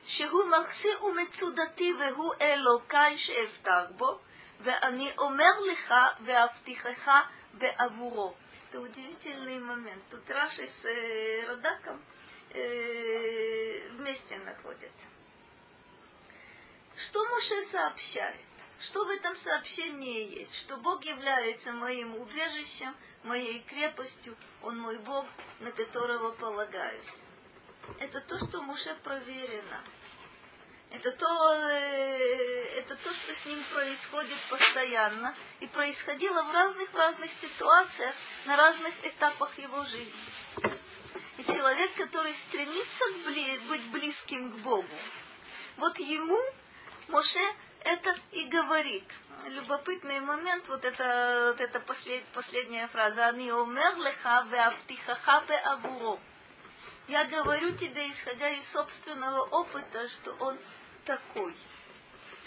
[0.05, 4.19] שהוא מחסי ומצודתי והוא אלוקי שאפתח בו,
[4.59, 5.93] ואני אומר לך
[6.25, 7.11] ואבטיחך
[7.59, 8.34] де авуро.
[8.68, 10.02] Это удивительный момент.
[10.11, 12.02] Тут Раши с э, Радаком
[12.50, 14.92] э, вместе находят.
[16.96, 18.44] Что Моше сообщает?
[18.80, 20.54] Что в этом сообщении есть?
[20.54, 22.94] Что Бог является моим убежищем,
[23.24, 25.26] моей крепостью, Он мой Бог,
[25.61, 27.22] на которого полагаюсь.
[27.98, 29.82] Это то, что Муше проверено.
[30.91, 37.30] Это то, э, это то, что с ним происходит постоянно и происходило в разных разных
[37.32, 38.14] ситуациях,
[38.47, 40.12] на разных этапах его жизни.
[41.36, 43.05] И человек, который стремится
[43.68, 44.89] быть близким к Богу,
[45.76, 46.39] вот ему
[47.09, 49.05] Моше это и говорит.
[49.45, 53.26] Любопытный момент, вот это, вот это послед, последняя фраза.
[53.28, 56.18] Они омер леха веавтихаха авуро.
[57.07, 60.59] Я говорю тебе, исходя из собственного опыта, что он
[61.09, 61.56] такой.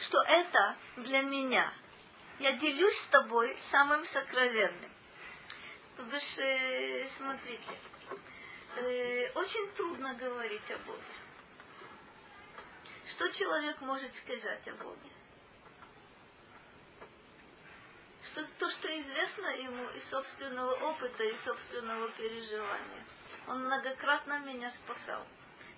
[0.03, 1.74] Что это для меня.
[2.39, 4.91] Я делюсь с тобой самым сокровенным.
[5.97, 7.80] То бишь, э, смотрите,
[8.78, 11.16] э, очень трудно говорить о Боге.
[13.09, 15.09] Что человек может сказать о Боге?
[18.24, 23.03] что то, что известно ему из собственного опыта, из собственного переживания.
[23.47, 25.26] Он многократно меня спасал.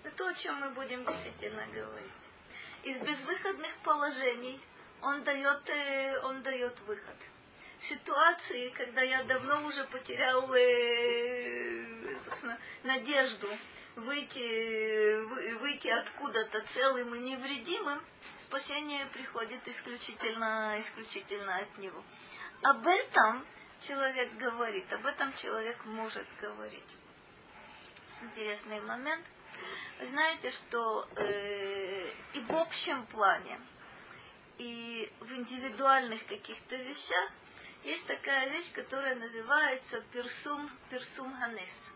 [0.02, 2.33] Это то, о чем мы будем действительно говорить.
[2.84, 4.60] Из безвыходных положений
[5.00, 7.16] он дает, э, он дает выход.
[7.80, 13.48] Ситуации, когда я давно уже потерял э, собственно, надежду
[13.96, 18.00] выйти, выйти откуда-то целым и невредимым,
[18.42, 22.02] спасение приходит исключительно, исключительно от него.
[22.62, 23.46] Об этом
[23.80, 26.96] человек говорит, об этом человек может говорить.
[28.22, 29.24] Интересный момент.
[30.00, 33.60] Знаете, что э, и в общем плане,
[34.58, 37.30] и в индивидуальных каких-то вещах
[37.84, 41.94] есть такая вещь, которая называется персум, персум ханес.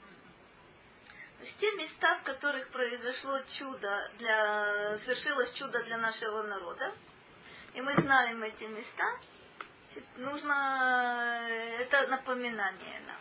[1.39, 6.93] То есть те места, в которых произошло чудо, для, свершилось чудо для нашего народа,
[7.75, 9.05] и мы знаем эти места,
[10.17, 11.49] нужно
[11.79, 13.17] это напоминание нам.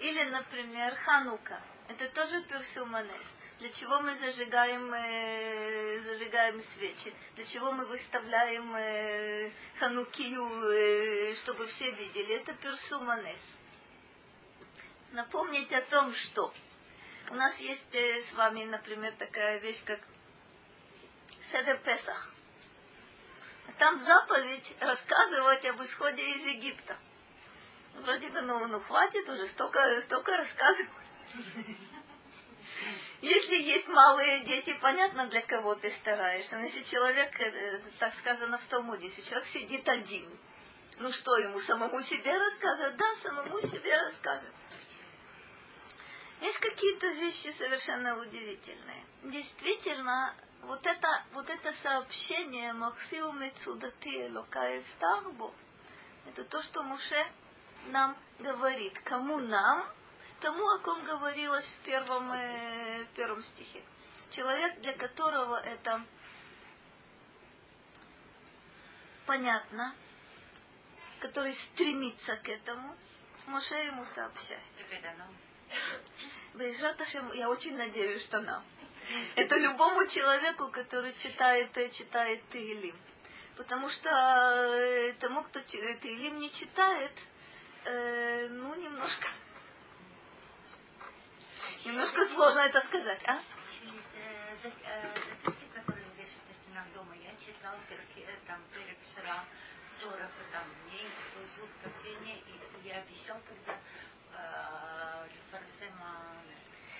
[0.00, 1.60] Или, например, Ханука.
[1.88, 3.36] Это тоже персуманес.
[3.58, 7.14] Для чего мы зажигаем, э, зажигаем свечи?
[7.36, 12.36] Для чего мы выставляем э, ханукию, э, чтобы все видели?
[12.36, 13.58] Это персуманес.
[15.12, 16.52] Напомнить о том, что
[17.30, 20.00] у нас есть э, с вами, например, такая вещь, как
[21.50, 22.32] Седер Песах.
[23.78, 26.96] Там заповедь рассказывать об исходе из Египта.
[27.94, 30.90] Вроде бы, ну, ну хватит уже, столько, столько рассказывать.
[33.20, 36.56] Если есть малые дети, понятно, для кого ты стараешься.
[36.56, 40.28] Но если человек, э, так сказано в Талмуде, если человек сидит один,
[40.98, 42.96] ну что ему, самому себе рассказывать?
[42.96, 44.54] Да, самому себе рассказывать.
[46.40, 49.04] Есть какие-то вещи совершенно удивительные.
[49.22, 55.54] Действительно, вот это, вот это сообщение Максиу Мецудати Локаев Тарбу,
[56.26, 57.26] это то, что Муше
[57.86, 58.98] нам говорит.
[59.04, 59.86] Кому нам?
[60.42, 63.80] Тому, о ком говорилось в первом, э, в первом стихе.
[64.30, 66.04] Человек, для которого это
[69.24, 69.94] понятно,
[71.20, 72.96] который стремится к этому,
[73.46, 74.62] Моше ему сообщает.
[76.54, 78.64] Безраташем, я очень надеюсь, что нам.
[79.36, 82.96] Это любому человеку, который читает, э, читает Таилим.
[83.56, 87.12] Потому что э, тому, кто Таилим не читает,
[87.84, 89.28] э, ну, немножко,
[91.84, 93.34] немножко сложно это сказать, а?
[93.34, 93.40] Э,
[94.64, 99.44] э, записки, которые вы вешаете на стенах дома, я читал э, там перек Шира
[100.00, 100.18] 40
[100.52, 103.78] там, дней, получил спасение, и я обещал, когда
[105.50, 106.42] Фарсема...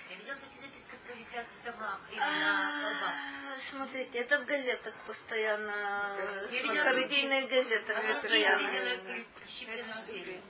[0.09, 2.99] Я видел такие записки, которые висят в домах или на.
[2.99, 7.97] А, Смотрите, это в газетах постоянно, в видела харидийных газетах
[8.57, 8.97] видела
[10.05, 10.41] дверь.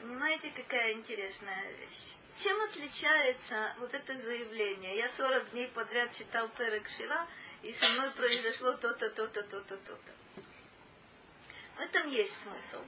[0.00, 2.14] Понимаете, какая интересная вещь?
[2.36, 4.96] Чем отличается вот это заявление?
[4.96, 7.28] Я 40 дней подряд читал Перек Шира,
[7.62, 10.42] и со мной произошло то-то, то-то, то-то, то-то.
[11.76, 12.82] В этом есть смысл.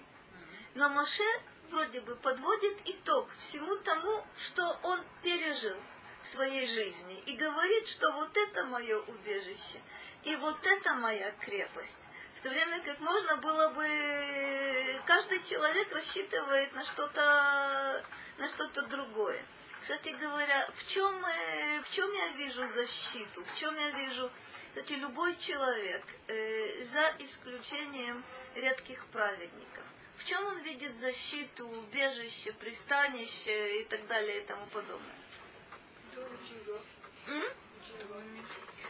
[0.75, 1.41] Но Моше
[1.71, 5.77] вроде бы подводит итог всему тому, что он пережил
[6.23, 7.21] в своей жизни.
[7.27, 9.81] И говорит, что вот это мое убежище,
[10.25, 12.06] и вот это моя крепость.
[12.37, 18.05] В то время как можно было бы, каждый человек рассчитывает на что-то,
[18.39, 19.43] на что-то другое.
[19.81, 24.31] Кстати говоря, в чем, э, в чем я вижу защиту, в чем я вижу,
[24.69, 28.25] кстати, любой человек, э, за исключением
[28.55, 29.85] редких праведников,
[30.17, 35.17] в чем он видит защиту, убежище, пристанище и так далее и тому подобное?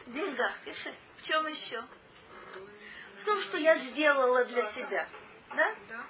[0.06, 0.94] В деньгах, Кефе.
[1.16, 1.84] В чем еще?
[3.26, 5.08] Том, что я сделала для себя.
[5.56, 5.74] Да?
[5.88, 6.06] Да.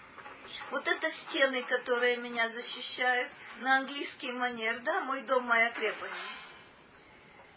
[0.71, 6.15] Вот это стены, которые меня защищают, на английский манер, да, мой дом, моя крепость.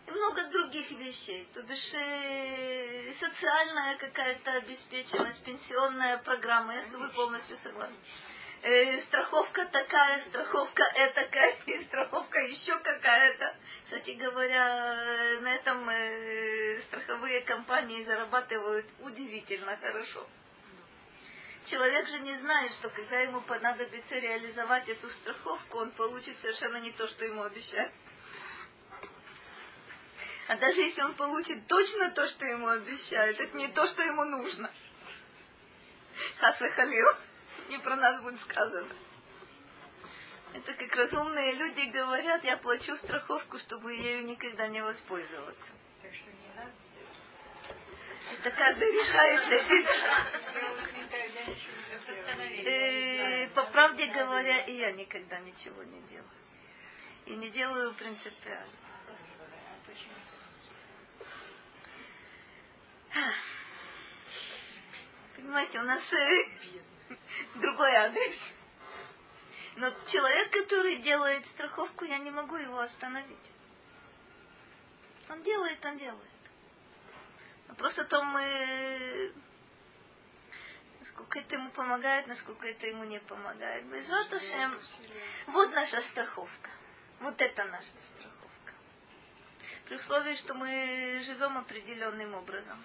[0.07, 1.45] И много других вещей.
[1.53, 7.97] То бишь э, социальная какая-то обеспеченность, пенсионная программа, с тобой полностью согласна.
[8.61, 13.55] Э, страховка такая, страховка этакая, и страховка еще какая-то.
[13.85, 20.27] Кстати говоря, на этом э, страховые компании зарабатывают удивительно хорошо.
[21.65, 26.91] Человек же не знает, что когда ему понадобится реализовать эту страховку, он получит совершенно не
[26.91, 27.93] то, что ему обещают.
[30.47, 34.25] А даже если он получит точно то, что ему обещают, это не то, что ему
[34.25, 34.69] нужно.
[36.39, 37.07] Хасве Халил.
[37.69, 38.91] Не про нас будет сказано.
[40.53, 45.71] Это как разумные люди говорят, я плачу страховку, чтобы ею никогда не воспользоваться.
[46.01, 48.39] Так что не надо делать.
[48.39, 49.89] Это каждый решает для себя.
[52.65, 56.27] Э, По правде говоря, и я никогда ничего не делаю.
[57.27, 58.73] И не делаю принципиально.
[65.35, 66.45] Понимаете, у нас э,
[67.55, 68.53] другой адрес.
[69.75, 73.51] Но человек, который делает страховку, я не могу его остановить.
[75.29, 76.31] Он делает, он делает.
[77.67, 79.31] Вопрос о том, э,
[80.99, 83.85] насколько это ему помогает, насколько это ему не помогает.
[83.85, 84.79] Без Ратушем,
[85.47, 86.71] вот наша страховка.
[87.19, 88.73] Вот это наша страховка.
[89.85, 92.83] При условии, что мы живем определенным образом.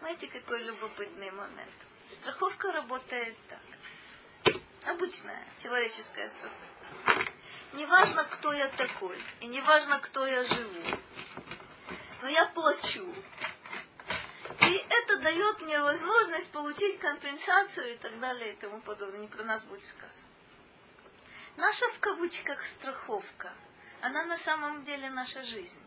[0.00, 1.87] Знаете, какой любопытный момент?
[2.10, 4.54] Страховка работает так.
[4.86, 7.32] Обычная человеческая страховка.
[7.74, 10.98] Неважно, кто я такой, и неважно, кто я живу,
[12.22, 13.14] но я плачу.
[14.60, 19.20] И это дает мне возможность получить компенсацию и так далее и тому подобное.
[19.20, 20.28] Не про нас будет сказано.
[21.56, 23.52] Наша в кавычках страховка,
[24.00, 25.82] она на самом деле наша жизнь.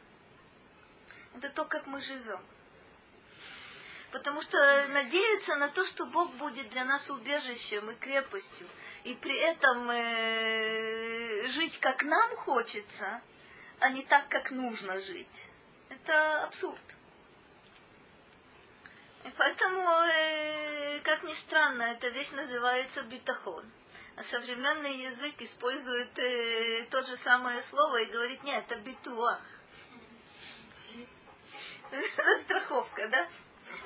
[1.36, 2.42] Это то, как мы живем.
[4.12, 4.58] Потому что
[4.90, 8.68] надеяться на то, что Бог будет для нас убежищем и крепостью,
[9.06, 13.22] и при этом э, жить как нам хочется,
[13.80, 15.48] а не так, как нужно жить,
[15.90, 16.82] это абсурд.
[19.24, 23.72] И поэтому, э, как ни странно, эта вещь называется битахон.
[24.18, 29.42] А современный язык использует э, то же самое слово и говорит, нет, это битуах.
[31.92, 33.28] Это страховка, да?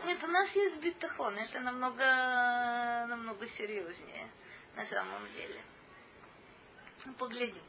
[0.05, 4.30] Нет, у нас есть битахон, это намного, намного серьезнее
[4.76, 5.61] на самом деле.
[7.05, 7.63] Ну, поглядим.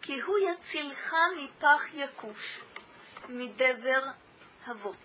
[0.00, 2.60] Киху яцильха мипах якуш
[3.28, 4.14] мидевер
[4.64, 5.00] хавот.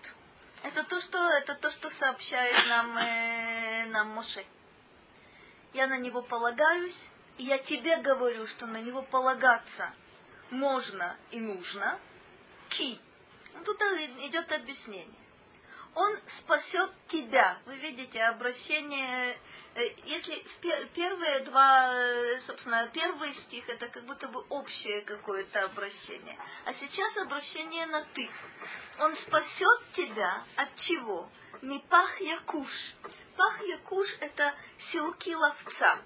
[0.62, 4.44] Это то, что, это то, что сообщает нам, э, нам Моше.
[5.74, 9.92] Я на него полагаюсь, и я тебе говорю, что на него полагаться
[10.50, 12.00] можно и нужно.
[12.70, 12.98] Ки.
[13.54, 15.25] Ну, Тут идет объяснение.
[15.96, 17.58] Он спасет тебя.
[17.64, 19.38] Вы видите обращение,
[19.74, 20.44] э, если
[20.92, 26.38] первые два, э, собственно, первый стих, это как будто бы общее какое-то обращение.
[26.66, 28.28] А сейчас обращение на ты.
[28.98, 31.30] Он спасет тебя от чего?
[31.62, 32.94] Мипах якуш.
[33.34, 35.98] Пах якуш это силки ловца.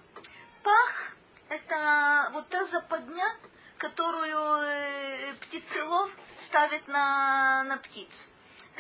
[0.63, 1.17] Пах
[1.49, 3.37] это вот та западня,
[3.77, 8.29] которую э, птицелов ставит на, на птиц.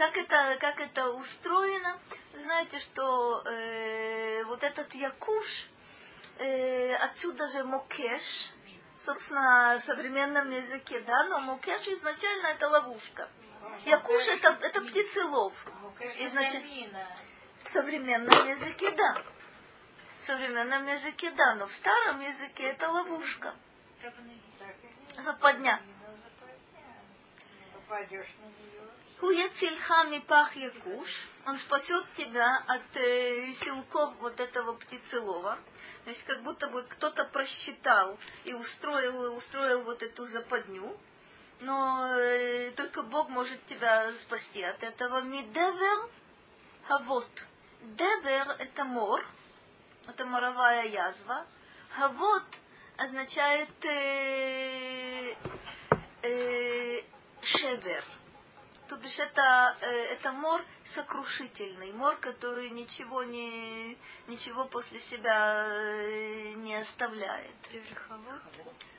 [0.00, 1.98] Как это, как это устроено?
[2.32, 5.66] Знаете, что э, вот этот якуш,
[6.38, 8.22] э, отсюда же мокеш,
[9.04, 13.28] собственно, в современном языке, да, но мокеш изначально это ловушка.
[13.84, 15.52] Якуш это, это птицелов.
[16.16, 17.06] Изначально.
[17.64, 19.22] В современном языке, да.
[20.20, 23.54] В современном языке, да, но в старом языке это ловушка.
[25.18, 25.78] Западня.
[29.20, 31.28] Хуяцильха мипах якуш.
[31.46, 35.58] Он спасет тебя от э, силков вот этого птицелова.
[36.06, 40.96] Есть как будто бы кто-то просчитал и устроил, устроил вот эту западню.
[41.60, 45.20] Но э, только Бог может тебя спасти от этого.
[45.20, 46.08] Мидевер
[46.88, 47.28] хавот.
[47.82, 49.22] Девер это мор,
[50.08, 51.46] это моровая язва.
[51.90, 52.46] Хавот
[52.96, 55.34] означает э,
[56.22, 57.02] э,
[57.42, 58.04] шевер.
[58.90, 66.54] То бишь это, э, это мор сокрушительный, мор, который ничего, не, ничего после себя э,
[66.54, 67.54] не оставляет.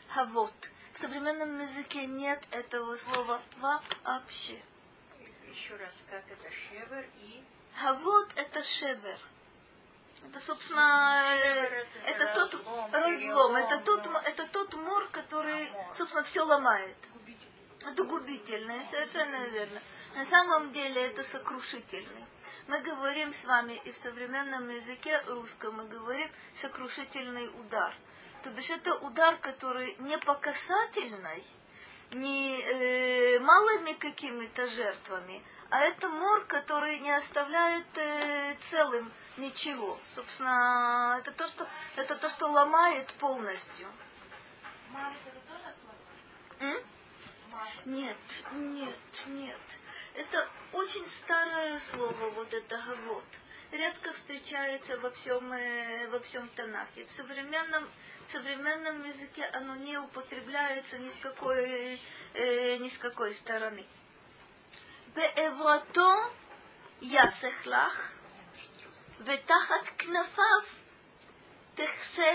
[0.08, 0.54] Хавот.
[0.94, 4.62] В современном языке нет этого слова вообще.
[5.50, 7.44] Еще раз, как это шевер и...
[7.76, 9.20] Хавот это шевер.
[10.24, 12.54] Это, собственно, это, это тот
[12.94, 14.22] разлом, разлом, это тот, да.
[14.24, 15.96] это тот мор, который, Мор.
[15.96, 16.96] собственно, все ломает.
[17.84, 19.82] Это губительное, совершенно верно.
[20.16, 22.26] На самом деле это сокрушительный.
[22.68, 27.94] Мы говорим с вами и в современном языке русском мы говорим сокрушительный удар.
[28.44, 31.44] То бишь это удар, который не по касательной,
[32.12, 39.98] не э, малыми какими-то жертвами, а это мор, который не оставляет э, целым ничего.
[40.14, 43.88] Собственно, это то, что, это то, что ломает полностью.
[46.60, 46.78] М?
[47.85, 48.17] Нет,
[48.53, 49.61] нет, нет.
[50.15, 53.25] Это очень старое слово, вот это гавот.
[53.73, 57.05] Редко встречается во всем, э, во всем Танахе.
[57.05, 57.89] В современном,
[58.27, 62.01] в современном языке оно не употребляется ни с какой,
[62.35, 63.85] э, ни с какой стороны.
[65.17, 66.13] בעברתו
[67.03, 68.15] יסך לך,
[69.21, 70.63] ותחת כנפיו
[71.75, 72.33] תכסה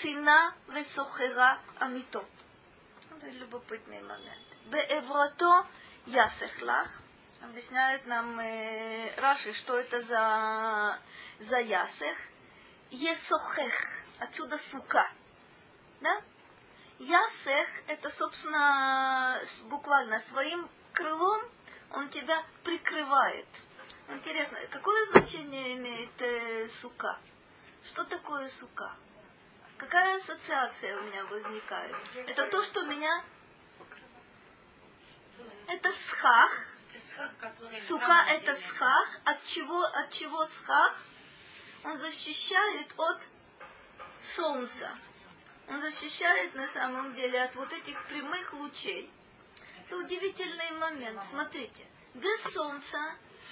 [0.00, 2.24] צינה וסוחרה אמיתו.
[3.18, 4.49] Это любопытный момент.
[4.71, 5.67] Беэврато
[6.05, 7.01] ясехлах.
[7.41, 10.99] Объясняет нам э, Раши, что это за,
[11.39, 12.17] за ясех.
[12.89, 13.73] Есохех.
[14.19, 15.09] Отсюда сука.
[15.99, 16.21] Да?
[16.99, 21.41] Ясех это, собственно, буквально своим крылом
[21.91, 23.47] он тебя прикрывает.
[24.07, 27.17] Интересно, какое значение имеет э, сука?
[27.85, 28.93] Что такое сука?
[29.77, 31.95] Какая ассоциация у меня возникает?
[32.27, 33.23] Это то, что меня...
[35.71, 36.51] Это схах.
[37.87, 39.19] Сука это схах.
[39.23, 41.03] От чего, от чего схах?
[41.85, 43.21] Он защищает от
[44.21, 44.97] солнца.
[45.69, 49.09] Он защищает на самом деле от вот этих прямых лучей.
[49.85, 51.23] Это удивительный момент.
[51.25, 52.99] Смотрите, без солнца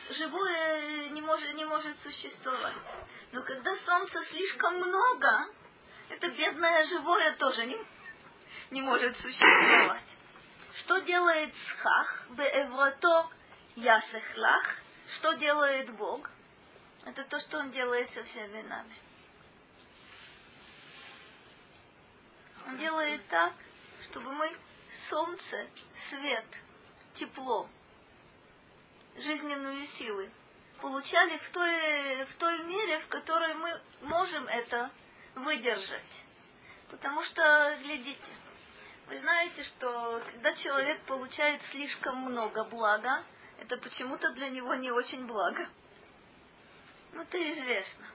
[0.09, 2.83] живое не может, не может существовать.
[3.31, 5.47] Но когда солнца слишком много,
[6.09, 7.79] это бедное живое тоже не,
[8.71, 10.17] не может существовать.
[10.79, 12.27] Что делает схах?
[12.29, 13.29] Беэврато
[13.75, 14.75] ясехлах.
[15.15, 16.29] Что делает Бог?
[17.05, 18.95] Это то, что Он делает со всеми нами.
[22.67, 23.53] Он делает так,
[24.03, 24.55] чтобы мы
[25.09, 25.67] солнце,
[26.09, 26.45] свет,
[27.15, 27.67] тепло,
[29.17, 30.31] жизненные силы
[30.81, 34.91] получали в той, в той мере, в которой мы можем это
[35.35, 36.23] выдержать.
[36.89, 38.31] Потому что, глядите,
[39.09, 43.23] вы знаете, что когда человек получает слишком много блага,
[43.59, 45.67] это почему-то для него не очень благо.
[47.13, 48.05] Ну, это известно.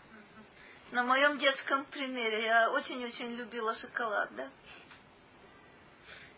[0.93, 4.49] На моем детском примере я очень-очень любила шоколад, да?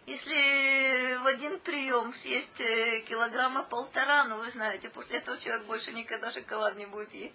[0.07, 5.93] Если в один прием съесть э, килограмма полтора, ну вы знаете, после этого человек больше
[5.93, 7.35] никогда шоколад не будет есть.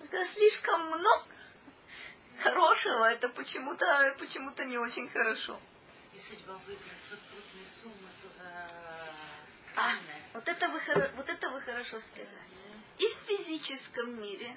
[0.00, 1.33] Когда слишком много
[2.42, 5.60] хорошего, это почему-то почему не очень хорошо.
[6.12, 7.16] И судьба выиграет то,
[8.38, 8.68] э,
[9.76, 9.92] А,
[10.34, 10.80] вот это вы,
[11.16, 12.54] вот это вы хорошо сказали.
[12.98, 14.56] И в физическом мире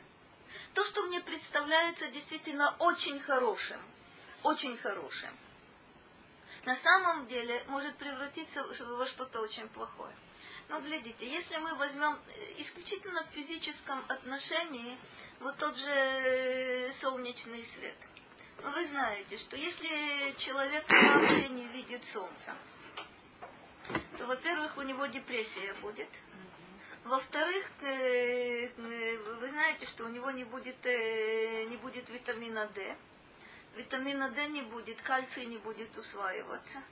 [0.73, 3.81] то, что мне представляется действительно очень хорошим,
[4.43, 5.35] очень хорошим,
[6.65, 10.15] на самом деле может превратиться во что-то очень плохое.
[10.69, 14.97] Но глядите, если мы возьмем э, исключительно в физическом отношении
[15.39, 17.95] вот тот же э, солнечный свет.
[18.61, 22.53] Ну, Вы знаете, что если человек вообще не видит солнца,
[24.17, 26.09] то, во-первых, у него депрессия будет.
[27.05, 32.97] Во-вторых, э, вы знаете, что у него не будет, не будет витамина D.
[33.77, 36.83] Витамина D не будет, кальций не будет усваиваться.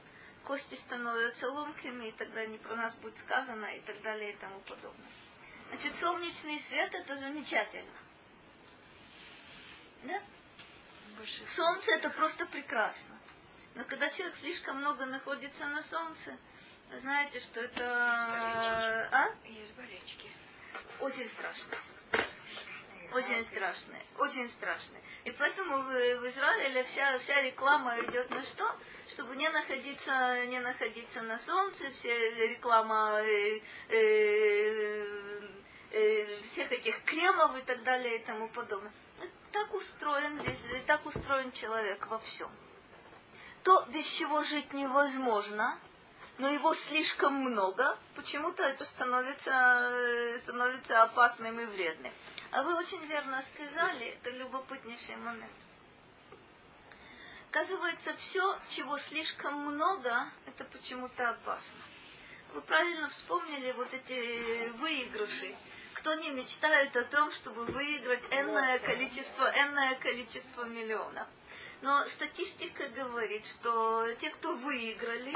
[0.46, 4.60] Кости становятся ломкими, и тогда не про нас будет сказано, и так далее, и тому
[4.62, 5.10] подобное.
[5.70, 7.98] Значит, солнечный свет это замечательно.
[10.04, 10.22] Да?
[11.48, 13.18] Солнце это просто прекрасно.
[13.74, 16.38] Но когда человек слишком много находится на солнце,
[16.94, 19.10] знаете, что это...
[19.12, 19.30] А?
[19.46, 20.30] Есть болечки.
[21.00, 21.76] Очень страшно.
[23.14, 25.02] Очень страшные, очень страшные.
[25.24, 28.76] И поэтому в, в Израиле вся, вся реклама идет на что?
[29.10, 35.06] Чтобы не находиться, не находиться на солнце, все реклама э, э,
[35.92, 38.92] э, всех этих кремов и так далее и тому подобное.
[39.52, 42.50] Так устроен, весь- так устроен человек во всем.
[43.64, 45.80] То, без чего жить невозможно,
[46.38, 52.12] но его слишком много, почему-то это становится, э, становится опасным и вредным.
[52.52, 55.52] А вы очень верно сказали, это любопытнейший момент.
[57.50, 61.80] Оказывается, все, чего слишком много, это почему-то опасно.
[62.54, 65.56] Вы правильно вспомнили вот эти выигрыши.
[65.94, 71.28] Кто не мечтает о том, чтобы выиграть энное количество, энное количество миллионов.
[71.82, 75.34] Но статистика говорит, что те, кто выиграли,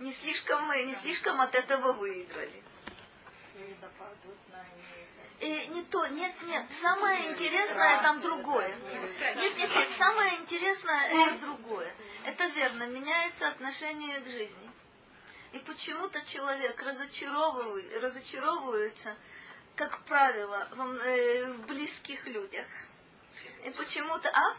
[0.00, 2.62] не слишком, не слишком от этого выиграли.
[3.54, 4.64] И нападут на
[5.40, 6.66] И не то, нет, нет.
[6.80, 8.74] Самое интересное там другое.
[9.36, 9.88] Нет, нет, нет.
[9.96, 11.94] Самое интересное это другое.
[12.24, 12.84] Это верно.
[12.84, 14.70] Меняется отношение к жизни.
[15.52, 19.16] И почему-то человек разочаровывает, разочаровывается,
[19.76, 22.66] как правило, в, э, в близких людях.
[23.64, 24.56] И почему-то, а?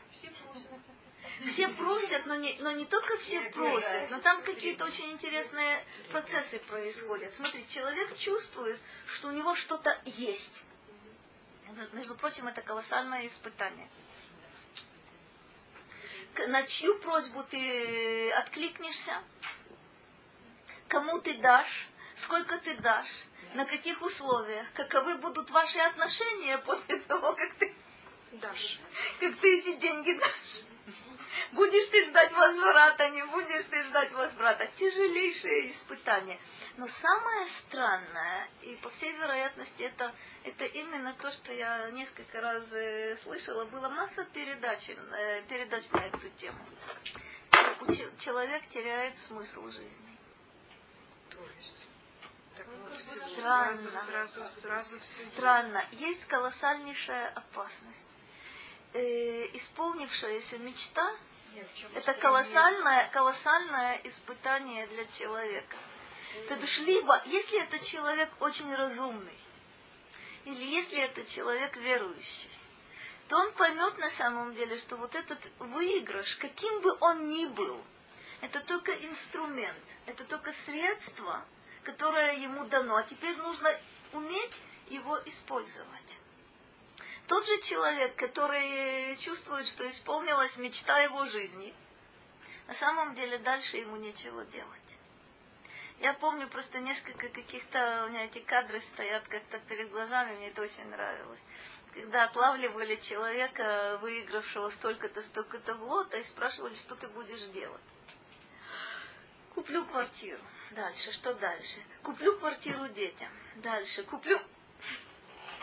[1.46, 6.60] Все просят, но не, но не только все просят, но там какие-то очень интересные процессы
[6.60, 7.34] происходят.
[7.34, 10.64] Смотри, человек чувствует, что у него что-то есть.
[11.94, 13.90] Между прочим, это колоссальное испытание.
[16.48, 19.22] На чью просьбу ты откликнешься?
[20.88, 21.88] Кому ты дашь?
[22.16, 23.26] Сколько ты дашь?
[23.54, 24.72] На каких условиях?
[24.74, 27.74] Каковы будут ваши отношения после того, как ты,
[28.34, 28.80] Дашь.
[29.20, 30.69] как ты эти деньги дашь?
[31.52, 34.68] Будешь ты ждать возврата, не будешь ты ждать возврата.
[34.76, 36.40] Тяжелейшее испытание.
[36.78, 40.14] Но самое странное, и по всей вероятности это,
[40.44, 46.00] это именно то, что я несколько раз э, слышала, была масса передач, э, передач на
[46.00, 46.60] эту тему.
[48.20, 50.18] Человек теряет смысл жизни.
[51.30, 51.88] То есть.
[52.56, 53.78] Так вот, все, Странно.
[53.78, 55.26] сразу, сразу, сразу все.
[55.30, 55.86] Странно.
[55.92, 58.06] Есть колоссальнейшая опасность.
[58.94, 61.16] Э, исполнившаяся мечта
[61.76, 65.78] чем Это колоссальное, колоссальное испытание для человека.
[66.48, 69.38] То бишь, либо, если это человек очень разумный,
[70.46, 72.52] или если это человек верующий,
[73.28, 77.84] то он поймет на самом деле, что вот этот выигрыш, каким бы он ни был,
[78.42, 81.46] это только инструмент, это только средство,
[81.84, 83.76] которое ему дано, а теперь нужно
[84.14, 86.18] уметь его использовать.
[87.30, 91.76] Тот же человек, который чувствует, что исполнилась мечта его жизни,
[92.66, 94.98] на самом деле дальше ему нечего делать.
[96.00, 100.64] Я помню просто несколько каких-то, у меня эти кадры стоят как-то перед глазами, мне это
[100.64, 101.40] очень нравилось.
[101.94, 107.82] Когда отлавливали человека, выигравшего столько-то, столько-то в лото, и спрашивали, что ты будешь делать.
[109.54, 110.42] Куплю квартиру.
[110.72, 111.80] Дальше, что дальше?
[112.02, 113.32] Куплю квартиру детям.
[113.58, 114.40] Дальше, куплю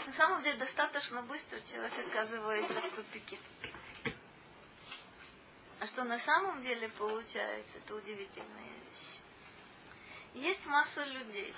[0.07, 3.39] на самом деле достаточно быстро человек оказывается в тупике.
[5.81, 9.21] А что на самом деле получается, это удивительная вещь.
[10.35, 11.55] Есть масса людей.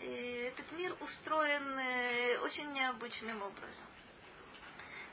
[0.00, 3.86] И этот мир устроен э, очень необычным образом.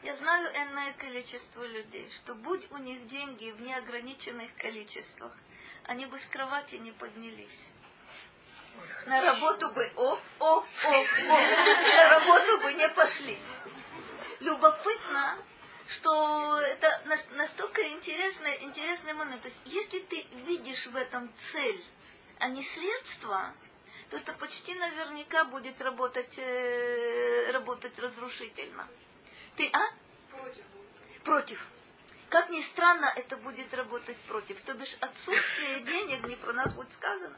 [0.04, 5.36] Я знаю энное количество людей, что будь у них деньги в неограниченных количествах,
[5.86, 7.72] они бы с кровати не поднялись.
[9.06, 13.40] На работу бы, о, о, о, о, на работу бы не пошли.
[14.40, 15.38] Любопытно,
[15.88, 19.42] что это нас- настолько интересный, интересный момент.
[19.42, 21.84] То есть, если ты видишь в этом цель,
[22.40, 23.54] а не средство,
[24.10, 28.88] то то это почти наверняка будет работать, э, работать разрушительно.
[29.58, 29.82] Ты, а?
[30.30, 30.64] Против.
[31.24, 31.68] Против.
[32.30, 34.62] Как ни странно, это будет работать против.
[34.62, 37.38] То бишь отсутствие денег, не про нас будет сказано,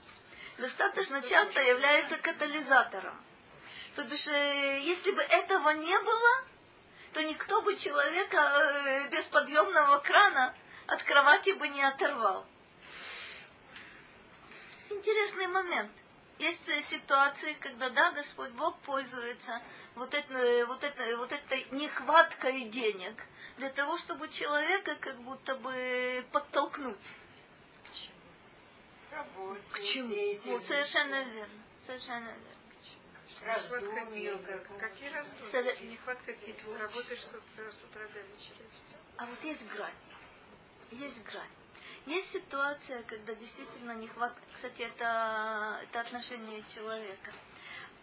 [0.57, 3.15] достаточно часто является катализатором.
[3.95, 6.43] То бишь, э, если бы этого не было,
[7.13, 10.55] то никто бы человека э, без подъемного крана
[10.87, 12.45] от кровати бы не оторвал.
[14.89, 15.91] Интересный момент.
[16.39, 19.61] Есть э, ситуации, когда, да, Господь Бог пользуется
[19.95, 23.23] вот, это, вот, это, вот этой нехваткой денег
[23.57, 26.97] для того, чтобы человека как будто бы подтолкнуть.
[29.17, 30.09] Работе, К чему?
[30.09, 31.63] деятельности, совершенно верно.
[31.85, 32.43] Совершенно верно.
[33.45, 35.11] раздумью Какие какому-то.
[35.13, 35.51] раздумья?
[35.51, 36.57] Совет- Нехватка денег.
[36.63, 38.55] Ты работаешь с утра, с утра до вечера.
[38.59, 38.97] и всё.
[39.17, 39.93] А вот есть грань.
[40.91, 41.49] Есть грань.
[42.05, 47.31] Есть ситуация, когда действительно нехватка, кстати, это, это отношение человека.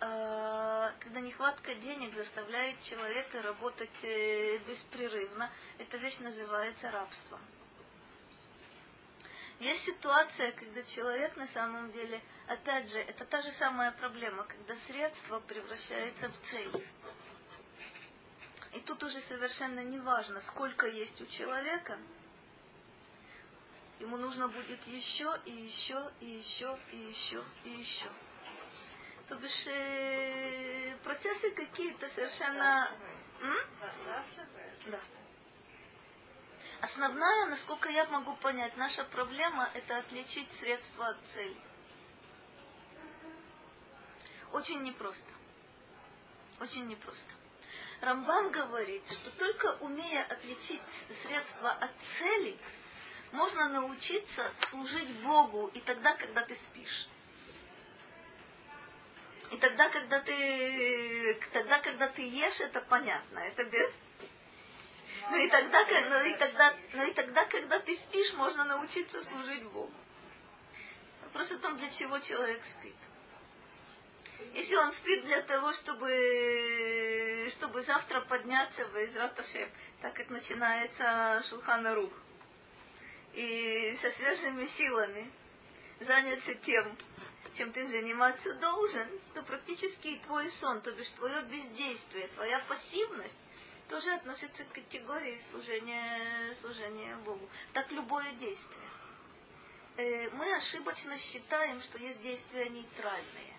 [0.00, 7.40] Э, Когда нехватка денег заставляет человека работать э, беспрерывно, эта вещь называется рабством.
[9.60, 14.74] Есть ситуация, когда человек на самом деле, опять же, это та же самая проблема, когда
[14.86, 16.86] средство превращается в цель.
[18.72, 21.96] И тут уже совершенно не важно, сколько есть у человека,
[24.00, 28.08] ему нужно будет еще и еще и еще и еще и еще.
[29.28, 32.90] То бишь э, процессы какие-то совершенно...
[33.40, 33.56] М?
[33.80, 34.84] Засасывает.
[34.86, 35.00] Да.
[36.84, 41.56] Основная, насколько я могу понять, наша проблема это отличить средства от цели.
[44.52, 45.32] Очень непросто.
[46.60, 47.32] Очень непросто.
[48.02, 50.82] Рамбам говорит, что только умея отличить
[51.22, 52.58] средства от цели,
[53.32, 57.08] можно научиться служить Богу и тогда, когда ты спишь.
[59.52, 63.90] И тогда, когда ты, тогда, когда ты ешь, это понятно, это без,
[65.30, 69.22] ну и тогда, ка- ну и тогда, ну и тогда, когда ты спишь, можно научиться
[69.22, 69.92] служить Богу.
[71.24, 72.94] Вопрос о том, для чего человек спит.
[74.52, 79.68] Если он спит для того, чтобы, чтобы завтра подняться в Израташем,
[80.00, 82.12] так как начинается Шулхана Рух,
[83.32, 85.30] и со свежими силами
[86.00, 86.96] заняться тем,
[87.56, 93.34] чем ты заниматься должен, то практически и твой сон, то бишь твое бездействие, твоя пассивность
[93.94, 97.48] тоже относится к категории служения, служения Богу.
[97.74, 98.88] Так любое действие.
[99.96, 103.56] Э, Мы ошибочно считаем, что есть действия нейтральные.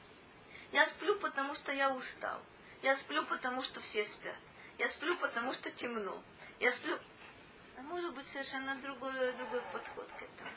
[0.73, 2.41] Я сплю, потому что я устал.
[2.81, 4.35] Я сплю, потому что все спят.
[4.77, 6.21] Я сплю, потому что темно.
[6.59, 6.99] Я сплю...
[7.77, 10.51] А может быть совершенно другой, другой подход к этому.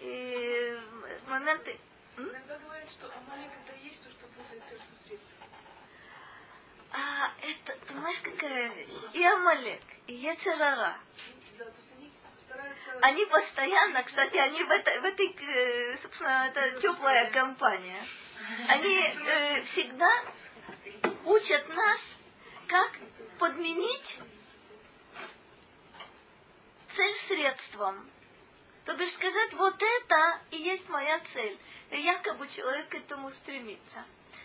[0.00, 0.80] И
[1.24, 1.78] в моменты...
[2.16, 5.46] Иногда говорят, что это и есть то, что путает сердце средства.
[6.96, 8.92] А, это, понимаешь, какая вещь?
[9.14, 10.96] И Амалек, и Ецерара.
[13.00, 18.00] Они постоянно, кстати, они в этой, в этой э, собственно, это теплая компания.
[18.68, 20.08] Они э, всегда
[21.24, 22.00] учат нас,
[22.68, 22.92] как
[23.40, 24.18] подменить
[26.94, 28.08] цель средством.
[28.84, 31.58] То бишь сказать, вот это и есть моя цель.
[31.90, 34.04] И якобы человек к этому стремится.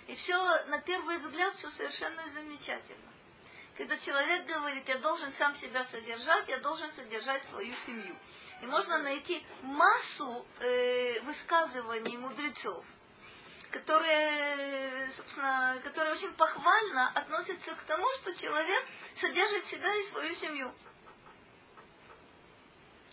[0.10, 0.36] И все,
[0.66, 3.12] на первый взгляд, все совершенно замечательно.
[3.78, 8.18] Когда человек говорит, я должен сам себя содержать, я должен содержать свою семью.
[8.64, 12.84] И можно найти массу э, высказываний мудрецов,
[13.70, 18.84] которые, собственно, которые очень похвально относятся к тому, что человек
[19.16, 20.74] содержит себя и свою семью.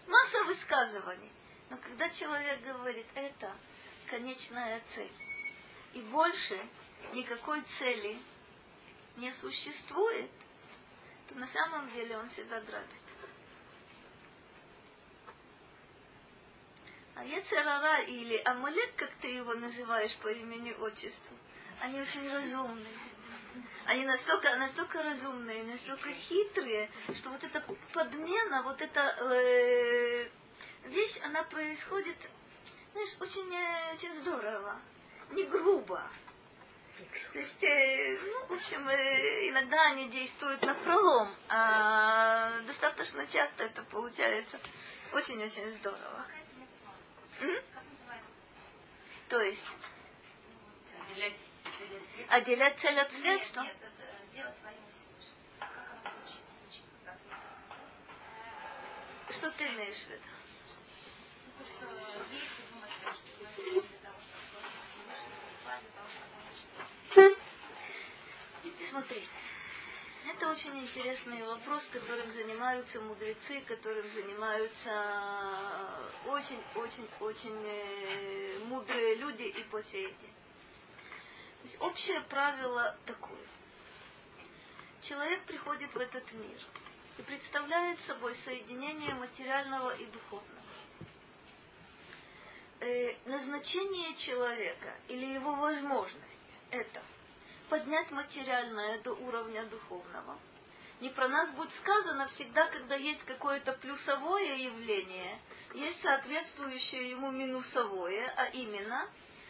[0.07, 1.31] Масса высказываний.
[1.69, 3.55] Но когда человек говорит, это
[4.09, 5.13] конечная цель,
[5.93, 6.59] и больше
[7.13, 8.19] никакой цели
[9.17, 10.31] не существует,
[11.29, 13.07] то на самом деле он себя грабит.
[17.15, 21.37] А Ецерара или Амалек, как ты его называешь по имени отчеству,
[21.81, 22.93] они очень разумные.
[23.87, 30.29] Они настолько, настолько разумные, настолько хитрые, что вот эта подмена, вот эта э,
[30.89, 32.17] вещь, она происходит,
[32.93, 34.79] знаешь, очень, э, очень здорово,
[35.31, 36.03] не грубо.
[37.33, 43.65] То есть, э, ну, в общем, э, иногда они действуют на пролом, а достаточно часто
[43.65, 44.59] это получается
[45.13, 46.27] очень-очень здорово.
[47.41, 47.63] М?
[49.29, 49.63] То есть,
[51.11, 51.37] Отделять
[51.79, 52.37] цель от средства?
[52.37, 53.61] отделять цель от средства.
[53.63, 54.07] Нет, это.
[59.33, 60.23] Что ты имеешь в виду?
[61.47, 61.85] Ну, то, что
[62.33, 65.47] если думать, что мы для того, чтобы служить Всевышнему,
[68.91, 69.27] Смотри,
[70.29, 74.91] это очень интересный вопрос, которым занимаются мудрецы, которым занимаются
[76.27, 81.77] очень-очень-очень э, мудрые люди и по сей день.
[81.81, 83.47] Общее правило такое.
[85.03, 86.59] Человек приходит в этот мир
[87.19, 90.63] и представляет собой соединение материального и духовного.
[92.81, 97.03] Э, назначение человека или его возможность это–
[97.69, 100.39] поднять материальное до уровня духовного.
[101.01, 105.39] Не про нас будет сказано всегда, когда есть какое-то плюсовое явление,
[105.75, 109.09] есть соответствующее ему минусовое, а именно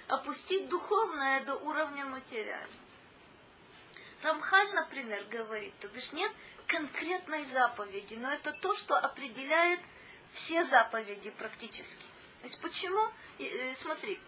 [0.08, 2.72] опустить духовное до уровня материального.
[4.22, 6.32] Рамхаль, например, говорит, то бишь нет
[6.66, 9.80] конкретной заповеди, но это то, что определяет
[10.32, 12.04] все заповеди практически.
[12.40, 13.08] То есть почему?
[13.38, 14.18] Э, смотри,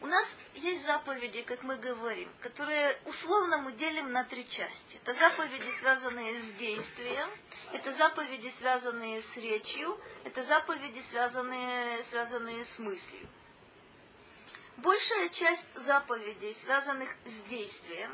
[0.00, 4.98] у нас есть заповеди, как мы говорим, которые условно мы делим на три части.
[5.04, 7.30] Это заповеди, связанные с действием,
[7.72, 13.28] это заповеди, связанные с речью, это заповеди, связанные, связанные с мыслью.
[14.78, 18.10] Большая часть заповедей, связанных с действием,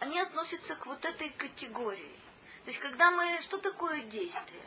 [0.00, 2.16] они относятся к вот этой категории.
[2.64, 3.40] То есть, когда мы...
[3.42, 4.62] Что такое действие?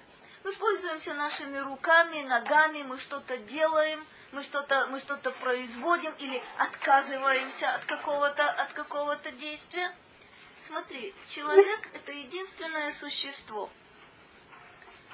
[0.46, 4.06] Мы пользуемся нашими руками, ногами, мы что-то делаем,
[4.36, 9.96] мы что-то мы что-то производим или отказываемся от какого-то от какого-то действия.
[10.64, 13.70] Смотри, человек это единственное существо,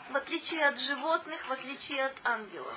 [0.09, 2.76] в отличие от животных, в отличие от ангелов,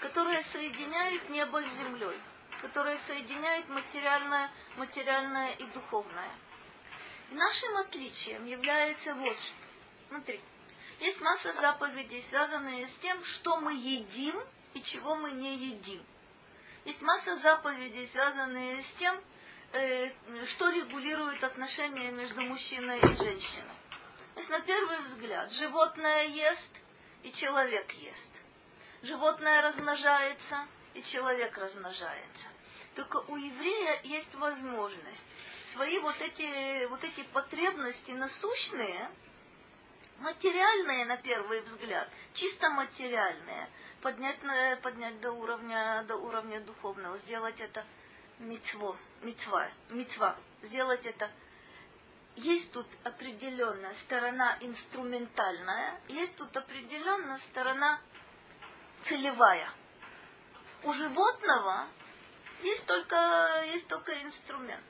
[0.00, 2.16] которое соединяет небо с землей,
[2.60, 6.30] которое соединяет материальное, материальное и духовное.
[7.30, 9.54] И нашим отличием является вот что.
[10.10, 10.40] Смотри,
[11.00, 14.40] есть масса заповедей, связанные с тем, что мы едим
[14.74, 16.04] и чего мы не едим.
[16.84, 19.20] Есть масса заповедей, связанные с тем,
[19.72, 20.10] э,
[20.46, 23.74] что регулирует отношения между мужчиной и женщиной.
[24.34, 26.70] То есть на первый взгляд животное ест
[27.22, 28.30] и человек ест.
[29.02, 32.48] Животное размножается и человек размножается.
[32.94, 35.24] Только у еврея есть возможность
[35.72, 39.10] свои вот эти, вот эти потребности насущные
[40.22, 43.68] материальные на первый взгляд, чисто материальные,
[44.02, 44.38] поднять,
[44.82, 47.86] поднять до уровня, до уровня духовного, сделать это
[48.38, 51.30] мицво, мицва, мицва, сделать это.
[52.36, 58.00] Есть тут определенная сторона инструментальная, есть тут определенная сторона
[59.04, 59.70] целевая.
[60.82, 61.86] У животного
[62.62, 64.84] есть только, есть только инструмент.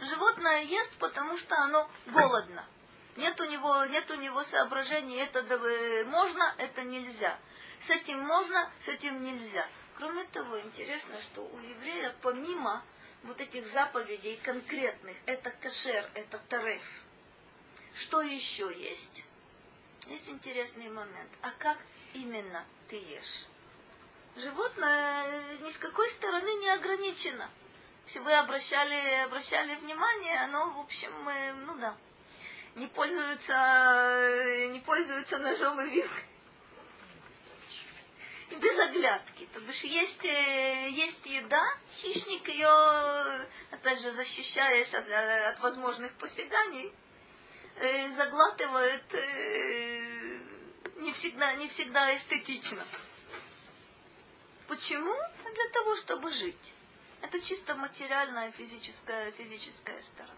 [0.00, 2.66] Животное ест, потому что оно голодно
[3.16, 5.42] нет у него, нет у него соображений, это
[6.06, 7.38] можно, это нельзя.
[7.80, 9.66] С этим можно, с этим нельзя.
[9.96, 12.84] Кроме того, интересно, что у еврея помимо
[13.22, 16.82] вот этих заповедей конкретных, это кашер, это тареф,
[17.94, 19.24] что еще есть?
[20.06, 21.30] Есть интересный момент.
[21.40, 21.78] А как
[22.12, 23.46] именно ты ешь?
[24.36, 27.48] Животное ни с какой стороны не ограничено.
[28.04, 31.10] Если вы обращали, обращали внимание, оно, в общем,
[31.66, 31.96] ну да,
[32.76, 36.35] не пользуются, э, не пользуются ножом и вилкой.
[38.50, 39.48] Без оглядки.
[39.52, 41.62] То бишь есть, э, есть еда,
[41.94, 46.92] хищник ее, опять же, защищаясь от, от возможных посяганий,
[47.76, 49.12] э, заглатывает
[50.98, 52.86] не всегда, не всегда эстетично.
[54.68, 55.14] Почему?
[55.54, 56.72] Для того, чтобы жить.
[57.22, 60.34] Это чисто материальная физическая, физическая сторона.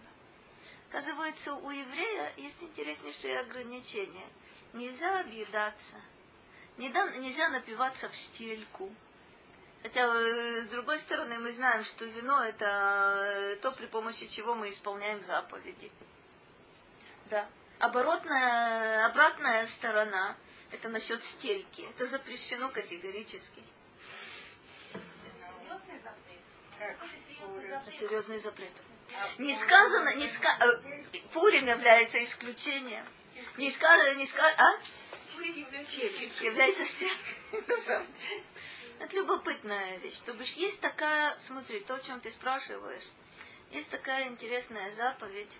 [0.90, 4.26] Оказывается, у еврея есть интереснейшие ограничения.
[4.72, 5.96] Нельзя объедаться,
[6.78, 8.90] нельзя напиваться в стельку.
[9.82, 14.54] Хотя, э, с другой стороны, мы знаем, что вино это э, то, при помощи чего
[14.54, 15.92] мы исполняем заповеди.
[17.30, 17.48] Да.
[17.78, 20.36] Оборотная, обратная сторона,
[20.72, 21.82] это насчет стельки.
[21.82, 23.62] Это запрещено категорически.
[25.68, 27.98] Серьезный запрет.
[27.98, 28.72] Серьезный запрет.
[29.38, 30.58] Не сказано, не ска...
[30.60, 33.06] Э, Пурим является исключением.
[33.56, 34.78] Не сказано, не сказано, а?
[35.40, 38.06] Является стягом.
[38.98, 40.18] Это любопытная вещь.
[40.26, 43.06] То бишь есть такая, смотри, то, о чем ты спрашиваешь,
[43.70, 45.52] есть такая интересная заповедь,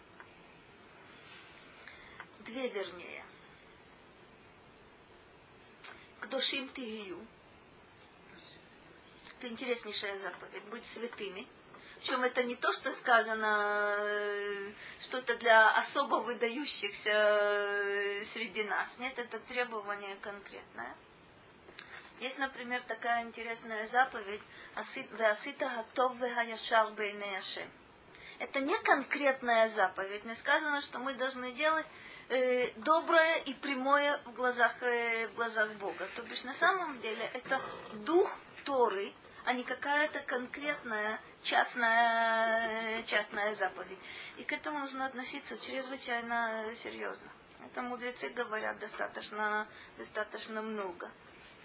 [2.41, 3.25] две вернее.
[6.21, 7.25] К душим тигию.
[9.39, 10.65] Это интереснейшая заповедь.
[10.65, 11.47] Быть святыми–
[11.99, 14.73] причем это не то, что сказано э,
[15.03, 18.97] что-то для особо выдающихся э, среди нас.
[18.99, 20.95] Нет, это требование конкретное.
[22.21, 24.41] Есть, например, такая интересная заповедь
[24.75, 27.69] «Асита гатов вехаяшар бейнеяшем».
[28.39, 30.25] Это не конкретная заповедь.
[30.25, 31.87] Не сказано, что мы должны делать
[32.29, 36.09] э, доброе и прямое в глазах, э, в глазах Бога.
[36.15, 37.61] То бишь на самом деле это
[38.05, 38.31] дух
[38.65, 39.13] Торы,
[39.49, 43.99] а не какая-то конкретная частная, частная заповедь.
[44.37, 47.31] И к этому нужно относиться чрезвычайно серьезно.
[47.65, 51.11] Это мудрецы говорят достаточно, достаточно много.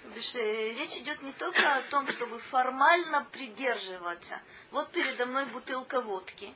[0.02, 4.40] То бишь, э, речь идет не только о том, чтобы формально придерживаться.
[4.72, 6.56] Вот передо мной бутылка водки,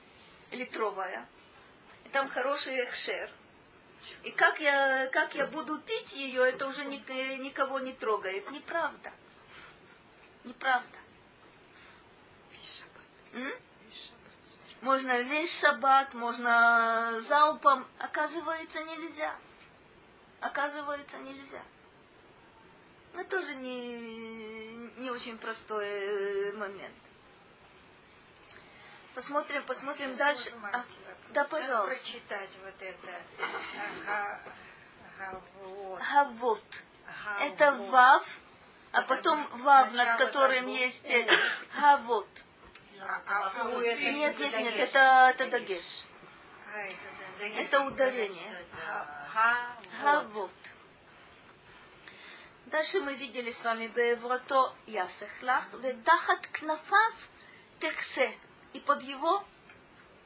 [0.51, 1.27] литровая,
[2.05, 3.29] и там хороший эхшер.
[4.23, 8.49] И как я, как я буду пить ее, это уже никого не трогает.
[8.49, 9.11] Неправда.
[10.45, 10.97] Неправда.
[14.81, 17.87] Можно весь шаббат, можно залпом.
[17.99, 19.35] Оказывается, нельзя.
[20.39, 21.61] Оказывается, нельзя.
[23.13, 26.93] Но тоже не, не очень простой э, момент.
[29.15, 30.53] Посмотрим, посмотрим дальше.
[30.71, 30.85] А,
[31.33, 31.99] да, пожалуйста.
[31.99, 33.21] Прочитать вот это.
[34.05, 34.41] Ага,
[35.17, 35.99] гавот.
[35.99, 36.63] Гавот.
[37.39, 38.27] Это вав,
[38.91, 41.03] а потом вав, над которым есть
[41.79, 42.27] гавот.
[42.99, 45.83] А, а нет, нет, нет, это, это дагеш.
[47.39, 48.65] Это ударение.
[50.01, 50.51] Гавот.
[52.65, 57.13] Дальше мы видели с вами Беврото Ясехлах, Ведахат Кнафав
[57.79, 58.37] Техсе.
[58.73, 59.45] И под его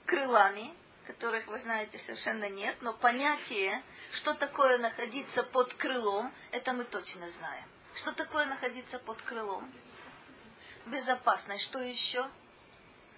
[0.05, 0.73] крылами,
[1.05, 7.29] которых вы знаете совершенно нет, но понятие, что такое находиться под крылом, это мы точно
[7.29, 7.65] знаем.
[7.95, 9.71] Что такое находиться под крылом?
[10.87, 11.63] Безопасность.
[11.65, 12.27] Что еще?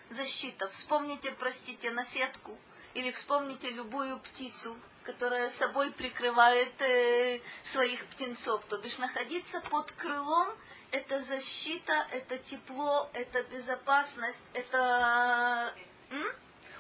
[0.09, 0.69] Защита.
[0.69, 2.57] Вспомните, простите, наседку
[2.93, 7.41] или вспомните любую птицу, которая собой прикрывает э,
[7.71, 8.63] своих птенцов.
[8.65, 10.55] То бишь находиться под крылом–
[10.93, 15.73] это защита, это тепло, это безопасность, это
[16.11, 16.23] м?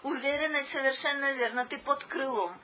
[0.03, 1.65] уверенность совершенно верно.
[1.65, 2.55] Ты под крылом.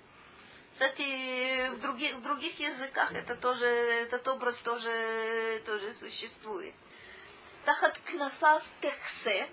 [0.73, 6.75] Кстати, в других, в других языках это тоже, этот образ тоже, тоже существует.
[7.65, 9.49] Тахат кнафав техсе,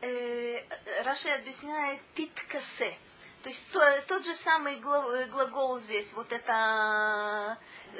[0.00, 2.96] э, Раши объясняет питкасе.
[3.42, 7.56] То есть то, тот же самый глагол здесь, вот это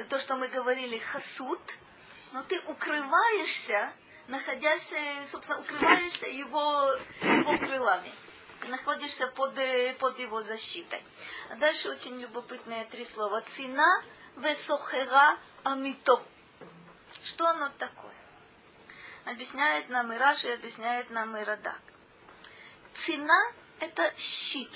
[0.09, 1.61] то, что мы говорили, хасут,
[2.33, 3.93] но ты укрываешься,
[4.27, 4.93] находясь,
[5.31, 6.93] собственно, укрываешься его,
[7.23, 8.13] его крылами.
[8.67, 9.55] Находишься под,
[9.99, 11.03] под его защитой.
[11.51, 13.41] А дальше очень любопытные три слова.
[13.57, 14.05] Цина
[14.37, 16.21] весохера амито.
[17.25, 18.18] Что оно такое?
[19.29, 21.83] Объясняет нам и Раши, объясняет нам и Радак.
[23.05, 24.71] Цена– это щит.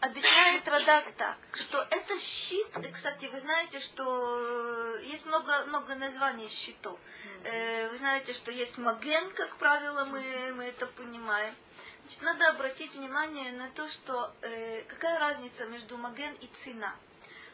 [0.00, 6.50] Объясняет Радак так, что это щит, и, кстати, вы знаете, что есть много, много названий
[6.50, 7.00] щитов.
[7.44, 11.54] Э, вы знаете, что есть маген, как правило, мы, мы это понимаем.
[12.02, 16.94] Значит, надо обратить внимание на то, что э, какая разница между маген и цена.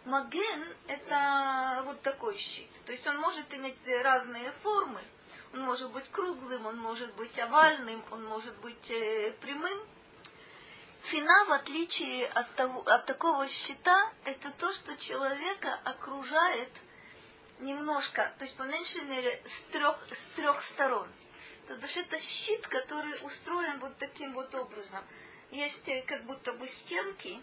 [0.08, 2.70] Маген– это вот такой щит.
[2.86, 5.02] То есть он может иметь разные формы.
[5.52, 9.86] Он может быть круглым, он может быть овальным, он может быть э, прямым.
[11.10, 16.70] Цена, в отличие от, того, от такого щита, это то, что человека окружает
[17.60, 21.08] немножко, то есть по меньшей мере с трех, с трех сторон.
[21.66, 25.04] То есть это щит, который устроен вот таким вот образом.
[25.50, 27.42] Есть э, как будто бы стенки,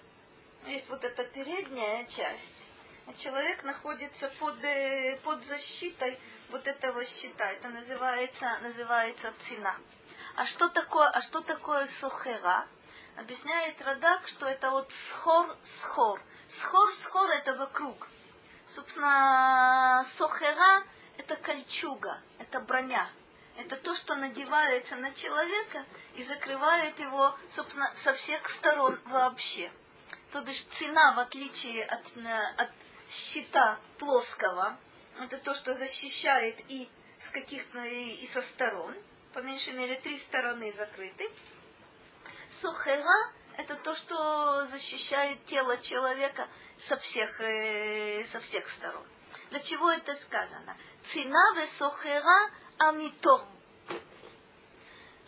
[0.67, 2.65] есть вот эта передняя часть,
[3.07, 7.45] а человек находится под, э, под защитой вот этого щита.
[7.51, 9.75] Это называется, называется цена.
[10.35, 12.67] А что такое, а что такое сухера?
[13.15, 16.21] Объясняет Радак, что это вот схор-схор.
[16.49, 18.07] Схор-схор это вокруг.
[18.67, 20.83] Собственно, сухера
[21.17, 23.09] это кольчуга, это броня.
[23.57, 25.85] Это то, что надевается на человека
[26.15, 29.71] и закрывает его, собственно, со всех сторон вообще.
[30.35, 32.01] То бишь цена, в отличие от,
[32.57, 32.69] от
[33.09, 34.77] щита плоского,
[35.17, 36.89] это то, что защищает и
[37.21, 38.93] с каких-то и, со сторон,
[39.31, 41.31] по меньшей мере три стороны закрыты.
[42.59, 46.49] Сухера– это то, что защищает тело человека
[46.79, 49.07] со всех, э, со всех сторон.
[49.51, 50.75] Для чего это сказано?
[51.13, 53.47] Цена ве сухера амито.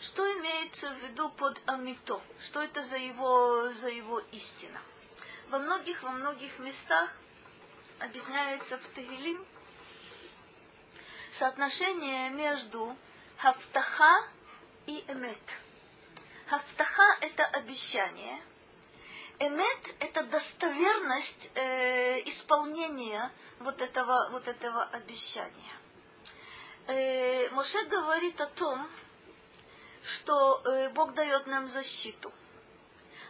[0.01, 2.21] Что имеется в виду под амито?
[2.41, 4.81] Что это за его, за его истина?
[5.49, 7.09] Во многих, во многих местах
[7.99, 9.45] объясняется в Тегелим
[11.39, 12.97] соотношение между
[13.37, 14.27] хафтаха
[14.87, 15.39] и эмет.
[16.47, 18.41] Хафтаха– это обещание.
[19.39, 25.75] Эмет– это достоверность э, исполнения вот этого, вот этого обещания.
[26.87, 28.89] Э, Моше говорит о том,
[30.03, 32.33] что э, Бог дает нам защиту.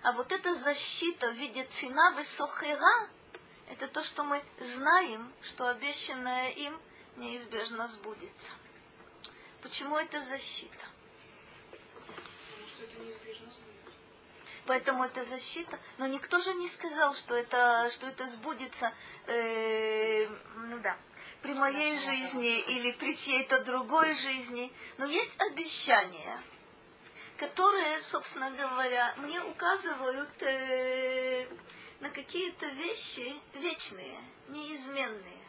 [0.08, 3.10] А вот эта защита в виде цена высохера,
[3.70, 6.80] это то, что мы знаем, что обещанное им
[7.18, 8.52] неизбежно сбудется.
[9.62, 10.86] Почему это защита?
[11.70, 13.92] Потому что это неизбежно сбудется.
[14.66, 15.78] Поэтому это защита.
[15.98, 18.94] Но никто же не сказал, что это, что это сбудется
[19.26, 20.26] э,
[20.56, 20.98] ну да,
[21.42, 24.72] при моей жизни или при чьей-то другой жизни.
[25.00, 26.42] Но есть обещания,
[27.38, 31.48] которые, собственно говоря, мне указывают э,
[32.00, 34.20] на какие-то вещи вечные,
[34.50, 35.48] неизменные.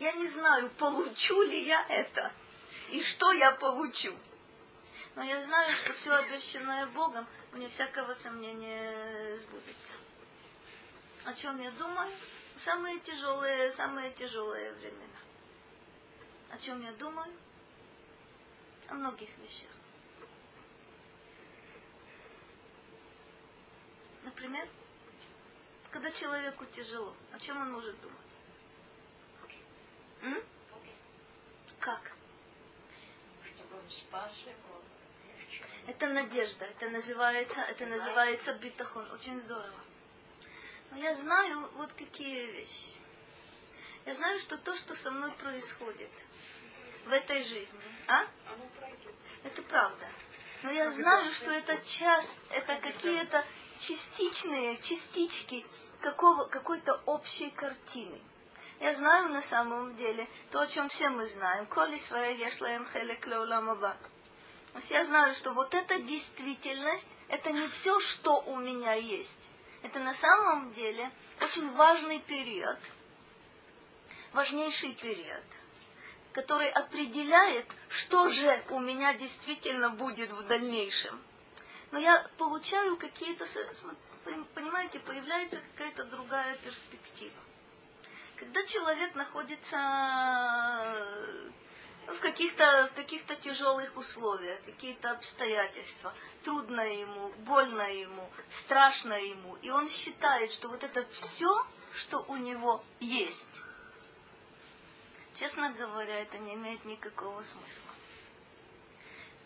[0.00, 2.32] Я не знаю, получу ли я это
[2.90, 4.14] и что я получу.
[5.14, 9.94] Но я знаю, что все обещанное Богом, вне всякого сомнения, сбудется.
[11.24, 12.10] О чем я думаю?
[12.58, 15.18] Самые тяжелые, самые тяжелые времена.
[16.50, 17.32] О чем я думаю?
[18.88, 19.70] О многих вещах.
[24.22, 24.68] Например,
[25.90, 28.18] когда человеку тяжело, о чем он может думать?
[30.22, 30.42] М?
[31.80, 32.12] Как?
[33.44, 34.82] Чтобы он спас его.
[35.26, 35.64] легче.
[35.86, 39.10] Это надежда, это называется, это называется битахон.
[39.10, 39.80] Очень здорово.
[40.92, 42.94] Но я знаю вот какие вещи.
[44.04, 46.10] Я знаю, что то, что со мной происходит
[47.06, 48.26] в этой жизни, а?
[49.44, 50.08] Это правда.
[50.62, 53.44] Но я знаю, что это часть, это какие-то
[53.82, 55.66] частичные частички
[56.00, 58.20] какого, какой-то общей картины.
[58.80, 61.66] Я знаю на самом деле то, о чем все мы знаем.
[61.66, 63.96] Коли своя ешлаем хелек леуламаба.
[64.88, 69.50] Я знаю, что вот эта действительность, это не все, что у меня есть.
[69.82, 71.10] Это на самом деле
[71.40, 72.78] очень важный период,
[74.32, 75.44] важнейший период,
[76.32, 81.20] который определяет, что же у меня действительно будет в дальнейшем.
[81.92, 83.46] Но я получаю какие-то,
[84.54, 87.36] понимаете, появляется какая-то другая перспектива.
[88.36, 91.50] Когда человек находится э,
[92.06, 98.26] в каких-то в каких-то тяжелых условиях, какие-то обстоятельства, трудно ему, больно ему,
[98.64, 103.62] страшно ему, и он считает, что вот это все, что у него есть,
[105.34, 107.92] честно говоря, это не имеет никакого смысла.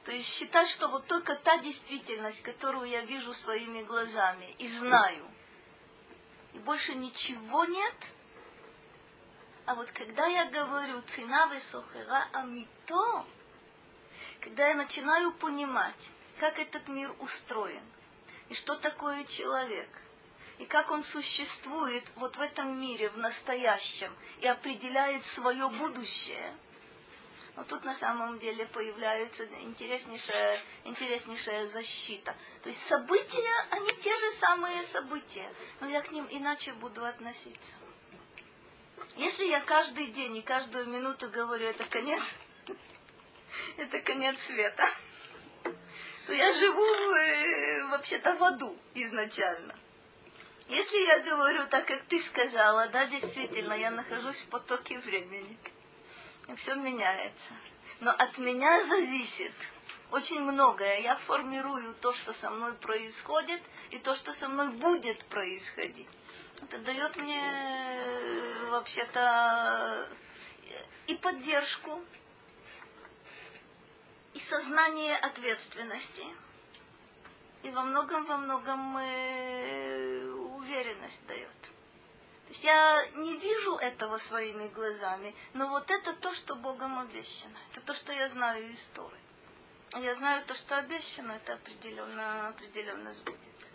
[0.07, 5.28] То есть считать, что вот только та действительность, которую я вижу своими глазами и знаю,
[6.53, 7.95] и больше ничего нет,
[9.65, 13.27] а вот когда я говорю цена высохера амито,
[14.41, 17.83] когда я начинаю понимать, как этот мир устроен,
[18.49, 19.89] и что такое человек,
[20.59, 26.57] и как он существует вот в этом мире, в настоящем, и определяет свое будущее,
[27.57, 32.37] но тут на самом деле появляется интереснейшая, интереснейшая защита.
[32.62, 35.51] То есть события, они те же самые события,
[35.81, 37.77] но я к ним иначе буду относиться.
[39.16, 42.23] Если я каждый день и каждую минуту говорю, это конец,
[43.78, 44.87] это конец света,
[46.27, 49.74] то я живу э, вообще-то в аду изначально.
[50.69, 55.57] Если я говорю так, как ты сказала, да, действительно, я нахожусь в потоке времени,
[56.48, 57.55] и все меняется.
[58.01, 59.52] Но от меня зависит
[60.10, 61.01] очень многое.
[61.01, 63.60] Я формирую то, что со мной происходит,
[63.90, 66.09] и то, что со мной будет происходить.
[66.62, 70.09] Это дает мне э, вообще-то
[71.06, 72.02] и поддержку,
[74.35, 76.24] и сознание ответственности,
[77.62, 81.66] и во многом, во многом э, уверенность дает.
[82.48, 87.59] Я не вижу этого своими глазами, но вот это то, что Богом обещано.
[87.73, 89.18] Это то, что я знаю из Торы.
[89.94, 93.73] Я знаю то, что обещано, это определенно, определенно сбудется.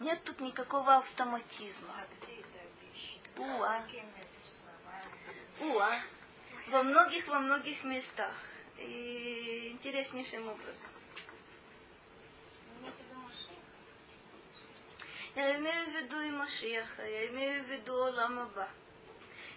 [0.00, 1.94] Нет тут никакого автоматизма.
[1.96, 3.58] А где это обещано?
[3.58, 3.84] Уа.
[5.60, 6.00] Уа.
[6.68, 8.34] Во многих, во многих местах.
[8.78, 10.90] И интереснейшим образом.
[12.80, 13.56] Имеете в виду Машиах?
[15.36, 18.70] Я имею в виду и Машеха, я имею в виду Оламаба.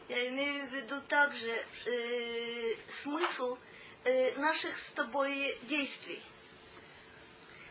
[0.10, 1.52] Я имею в виду также
[1.86, 3.58] э, смысл
[4.04, 6.22] э, наших с тобой действий.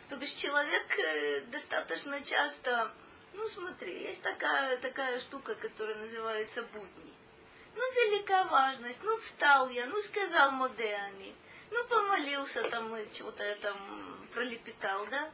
[0.08, 2.94] То бишь человек э, достаточно часто,
[3.34, 7.12] ну смотри, есть такая, такая штука, которая называется будни.
[7.76, 11.34] Ну, велика важность, ну, встал я, ну, сказал Модеани,
[11.70, 15.30] ну, помолился там, чего-то я там пролепетал, да?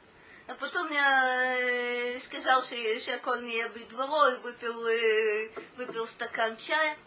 [0.47, 6.99] А потом я э, сказал, что шаколь не ебит дворой, выпил, э, выпил стакан чая.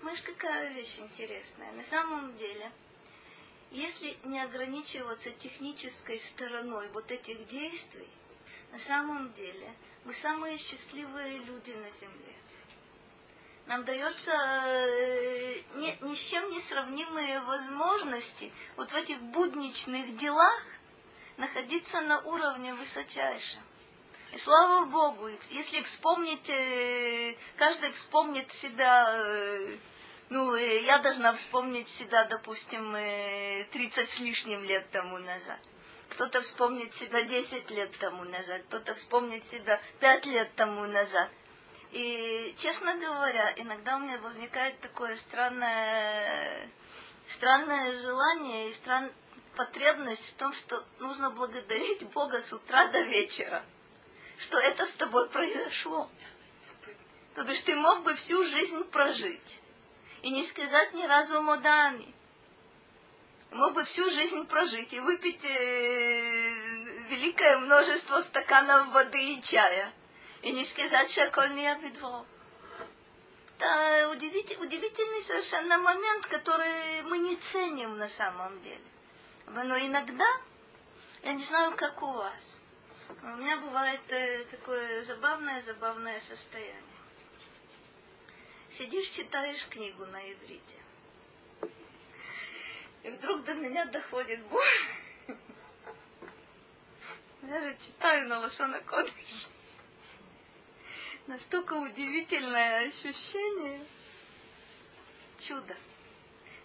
[0.00, 1.70] Знаешь, какая вещь интересная.
[1.72, 2.72] На самом деле,
[3.70, 8.10] если не ограничиваться технической стороной вот этих действий,
[8.72, 9.70] на самом деле
[10.04, 12.34] мы самые счастливые люди на Земле.
[13.66, 20.64] Нам дается э, ни, ни с чем не сравнимые возможности вот в этих будничных делах
[21.36, 23.62] находиться на уровне высочайшем.
[24.32, 29.76] И слава Богу, если вспомнить, э, каждый вспомнит себя, э,
[30.30, 35.58] ну, я должна вспомнить себя, допустим, 30 с лишним лет тому назад.
[36.08, 41.30] Кто-то вспомнит себя 10 лет тому назад, кто-то вспомнит себя 5 лет тому назад.
[41.90, 46.68] И, честно говоря, иногда у меня возникает такое странное,
[47.28, 49.10] странное желание и стран,
[49.56, 53.64] потребность в том, что нужно благодарить Бога с утра до вечера,
[54.38, 56.10] что это с тобой произошло.
[57.34, 59.60] То бишь ты мог бы всю жизнь прожить
[60.22, 62.14] и не сказать ни разу модами.
[63.50, 66.50] Мог бы всю жизнь прожить и выпить э,
[67.10, 69.92] великое множество стаканов воды и чая
[70.42, 72.26] и не сказать шаколь не обидво.
[73.58, 78.91] Это удивительный, удивительный совершенно момент, который мы не ценим на самом деле.
[79.46, 80.26] Но иногда,
[81.22, 82.60] я не знаю, как у вас,
[83.22, 86.82] у меня бывает э, такое забавное-забавное состояние.
[88.72, 90.76] Сидишь, читаешь книгу на иврите.
[93.02, 94.64] И вдруг до меня доходит боль.
[97.42, 98.80] Я же читаю на Лошона
[101.26, 103.86] настолько удивительное ощущение
[105.40, 105.76] чудо.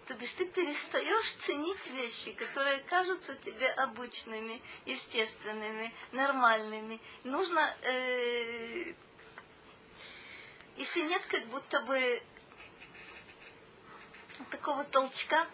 [0.07, 7.01] То бишь ты перестаешь ценить вещи, которые кажутся тебе обычными, естественными, нормальными.
[7.25, 8.93] Нужно, э,
[10.77, 12.23] если нет как будто бы
[14.49, 15.45] такого толчка,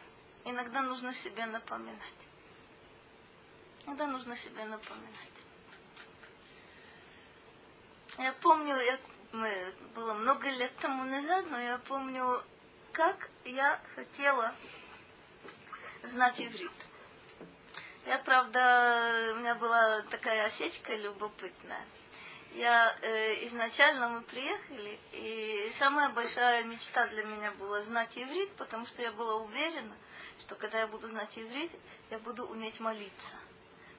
[0.45, 1.99] иногда нужно себе напоминать.
[3.87, 5.29] Иногда нужно себе напоминать.
[8.19, 8.99] Я помню, я,
[9.95, 12.43] было много лет тому назад, но я помню,
[12.93, 14.53] как я хотела
[16.03, 16.71] знать иврит.
[18.05, 21.85] Я, правда, у меня была такая осечка любопытная.
[22.53, 28.85] Я э, изначально мы приехали, и самая большая мечта для меня была знать иврит, потому
[28.85, 29.95] что я была уверена,
[30.41, 31.71] что когда я буду знать иврит,
[32.11, 33.37] я буду уметь молиться.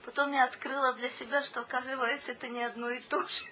[0.04, 3.44] Потом я открыла для себя, что оказывается это не одно и то же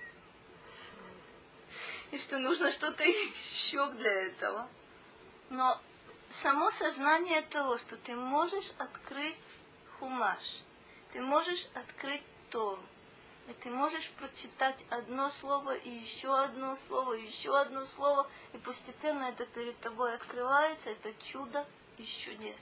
[2.13, 4.69] и что нужно что-то еще для этого.
[5.53, 5.79] Но
[6.43, 9.37] само сознание того, что ты можешь открыть
[9.99, 10.43] хумаш,
[11.13, 12.81] ты можешь открыть Тору,
[13.49, 18.59] и ты можешь прочитать одно слово и еще одно слово, и еще одно слово, и
[18.59, 21.67] постепенно это перед тобой открывается, это чудо
[21.99, 22.61] из чудес.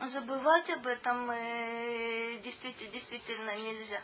[0.00, 4.02] Забывать об этом э, действительно, действительно нельзя.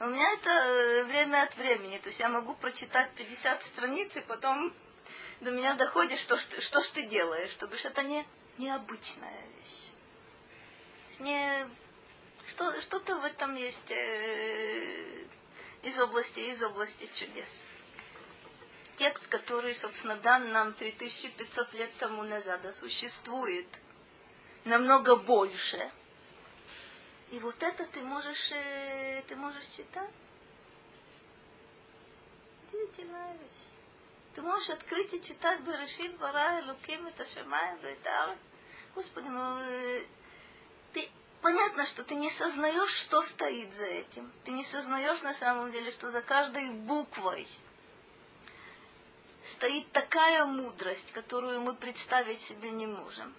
[0.00, 1.98] У меня это э, время от времени.
[1.98, 4.72] То есть я могу прочитать 50 страниц, и потом
[5.40, 7.50] до меня доходит, что, что, что ж ты делаешь.
[7.52, 8.26] Чтобы это не
[8.58, 11.20] необычная вещь.
[11.20, 11.68] Не,
[12.48, 15.24] что, что-то в этом есть э,
[15.82, 17.48] из области, из области чудес.
[18.96, 23.68] Текст, который, собственно, дан нам 3500 лет тому назад, а существует
[24.64, 25.90] намного больше–
[27.30, 30.10] и вот это ты можешь, э, ты можешь читать.
[32.68, 33.67] Удивительная вещь.
[34.34, 38.36] Ты можешь открыть и читать Берешит, Бара, Луким, это Шамай, это
[38.94, 40.06] Господи, ну э,
[40.92, 41.08] ты,
[41.42, 44.32] понятно, что ты не сознаешь, что стоит за этим.
[44.44, 47.48] Ты не сознаешь на самом деле, что за каждой буквой
[49.56, 53.34] стоит такая мудрость, которую мы представить себе не можем.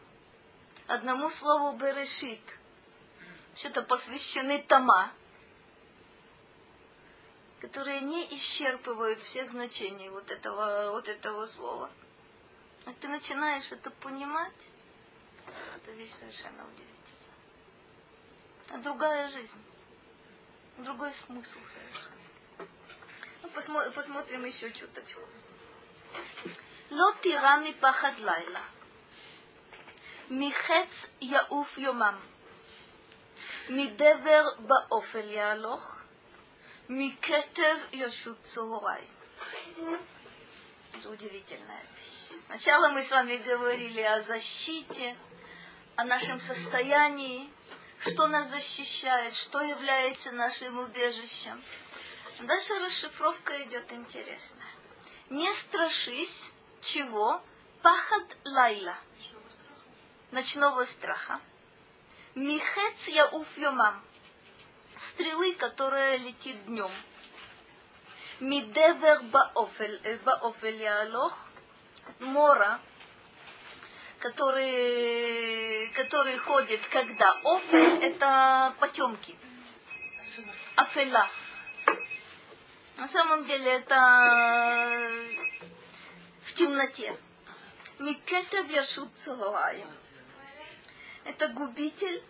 [0.88, 2.41] Одному слову Берешит–
[3.60, 5.11] что-то посвящены тома,
[7.61, 11.91] которые не исчерпывают всех значений вот этого, вот этого слова.
[12.85, 14.53] Если ты начинаешь это понимать,
[15.77, 16.95] это вещь совершенно удивительная.
[18.71, 19.65] А другая жизнь,
[20.79, 22.69] другой смысл совершенно.
[23.43, 25.21] Ну, посмотрим, посмотрим еще чуточку.
[26.91, 28.62] לא תירא מפחד לילה,
[30.31, 32.21] מחץ יעוף יומם.
[33.69, 35.98] מדבר באופל יהלוך,
[36.90, 39.07] Микетер Йошут Цурай.
[40.91, 42.41] Это удивительная вещь.
[42.48, 45.16] Сначала мы с вами говорили о защите,
[45.95, 47.48] о нашем состоянии,
[47.99, 51.61] что нас защищает, что является нашим убежищем.
[52.40, 54.74] Дальше расшифровка идет интересная.
[55.30, 56.41] Не страшись
[56.82, 57.44] чего?
[57.84, 58.98] Пахад лайла.
[60.32, 61.40] Ночного страха.
[62.34, 64.03] Михец я уф йомам.
[65.08, 66.92] Стрелы, которая летит днем.
[68.40, 70.18] Мидевер баофель, э,
[70.82, 71.48] ялох.
[72.20, 72.80] Мора,
[74.20, 77.38] который, который ходит когда?
[77.44, 79.38] Офель– это потемки.
[80.76, 81.30] Афела.
[82.98, 85.16] На самом деле это
[86.44, 87.18] в темноте.
[88.00, 89.10] Микета вершут
[91.26, 92.24] Это губитель,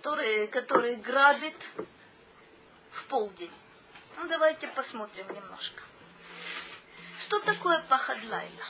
[0.00, 1.56] который, который грабит
[2.90, 3.52] в полдень.
[4.16, 5.82] Ну, давайте посмотрим немножко.
[7.20, 8.64] Что такое пахадлайла?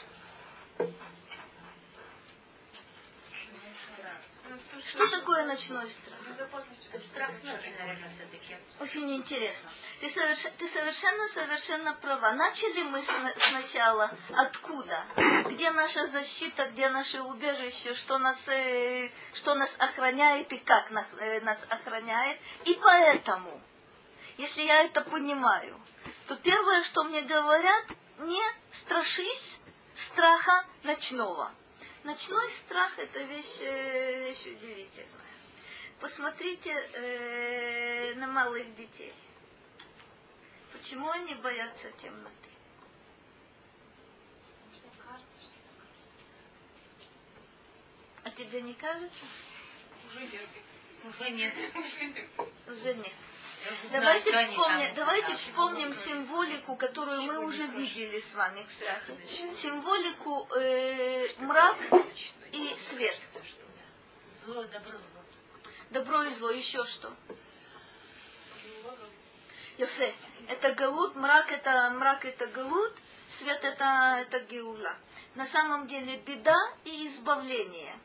[4.90, 6.18] Что такое ночной страх?
[7.12, 8.56] Страх смерти, наверное, все-таки.
[8.80, 9.70] Очень интересно.
[10.00, 10.42] Ты, соверш...
[10.58, 12.32] ты совершенно, совершенно права.
[12.32, 15.04] Начали мы сначала откуда?
[15.48, 19.10] Где наша защита, где наше убежище, что нас, э...
[19.34, 21.40] что нас охраняет и как нас, э...
[21.42, 22.40] нас охраняет.
[22.64, 23.62] И поэтому,
[24.38, 25.80] если я это понимаю,
[26.26, 27.84] то первое, что мне говорят,
[28.18, 28.42] не
[28.72, 29.60] страшись
[29.94, 31.52] страха ночного.
[32.04, 35.20] Ночной страх– это вещь, э, вещь удивительная.
[36.00, 39.12] Посмотрите э, на малых детей.
[40.72, 42.34] Почему они боятся темноты?
[48.24, 49.24] А тебе не кажется?
[50.06, 50.48] Уже нет.
[51.04, 51.54] Уже нет.
[52.66, 53.12] Уже нет.
[53.90, 59.14] Давайте вспомним, давайте вспомним символику, которую мы уже видели с вами, кстати.
[59.60, 61.76] Символику э, мрак
[62.52, 63.18] и свет.
[64.44, 65.22] Зло, добро, зло.
[65.90, 67.14] Добро и зло, еще что?
[69.76, 70.14] Йофе.
[70.48, 72.92] Это галут, мрак это мрак это галут,
[73.38, 74.94] свет это, это геула.
[75.34, 77.98] На самом деле беда и избавление.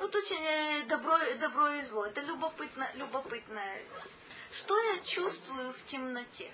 [0.00, 2.06] Вот очень э, добро, добро и зло.
[2.06, 4.10] Это любопытно, любопытная вещь.
[4.58, 6.50] Что я чувствую в темноте?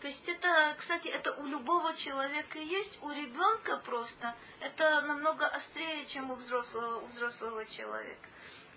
[0.00, 6.06] То есть это, кстати, это у любого человека есть, у ребенка просто это намного острее,
[6.06, 8.28] чем у взрослого, у взрослого человека.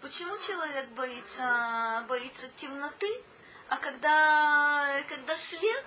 [0.01, 3.23] Почему человек боится, боится темноты,
[3.69, 5.85] а когда, когда свет,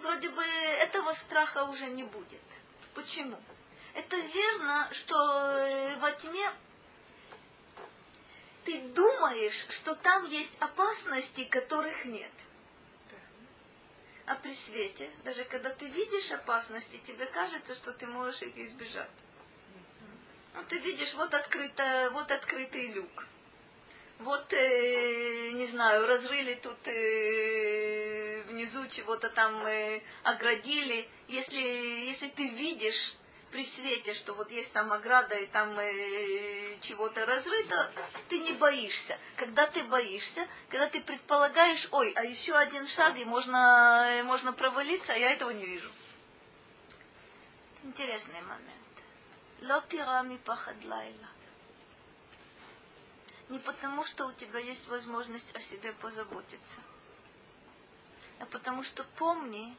[0.00, 2.42] вроде бы этого страха уже не будет.
[2.94, 3.40] Почему?
[3.94, 5.16] Это верно, что
[6.00, 6.52] во тьме
[8.64, 12.30] ты думаешь, что там есть опасности, которых нет.
[14.26, 19.10] А при свете, даже когда ты видишь опасности, тебе кажется, что ты можешь их избежать.
[20.54, 23.26] Ну, ты видишь, вот, открыто, вот открытый люк.
[24.20, 31.08] Вот, э, не знаю, разрыли тут э, внизу чего-то там э, оградили.
[31.26, 33.16] Если, если ты видишь
[33.54, 37.88] при свете, что вот есть там ограда и там э, чего-то разрыто,
[38.28, 39.16] ты не боишься.
[39.36, 44.52] Когда ты боишься, когда ты предполагаешь, ой, а еще один шаг, и можно, э, можно
[44.54, 45.88] провалиться, а я этого не вижу.
[47.84, 48.88] Интересный момент.
[49.62, 51.28] Лотирами пахадлайла.
[53.50, 56.80] Не потому, что у тебя есть возможность о себе позаботиться,
[58.40, 59.76] а потому что помни,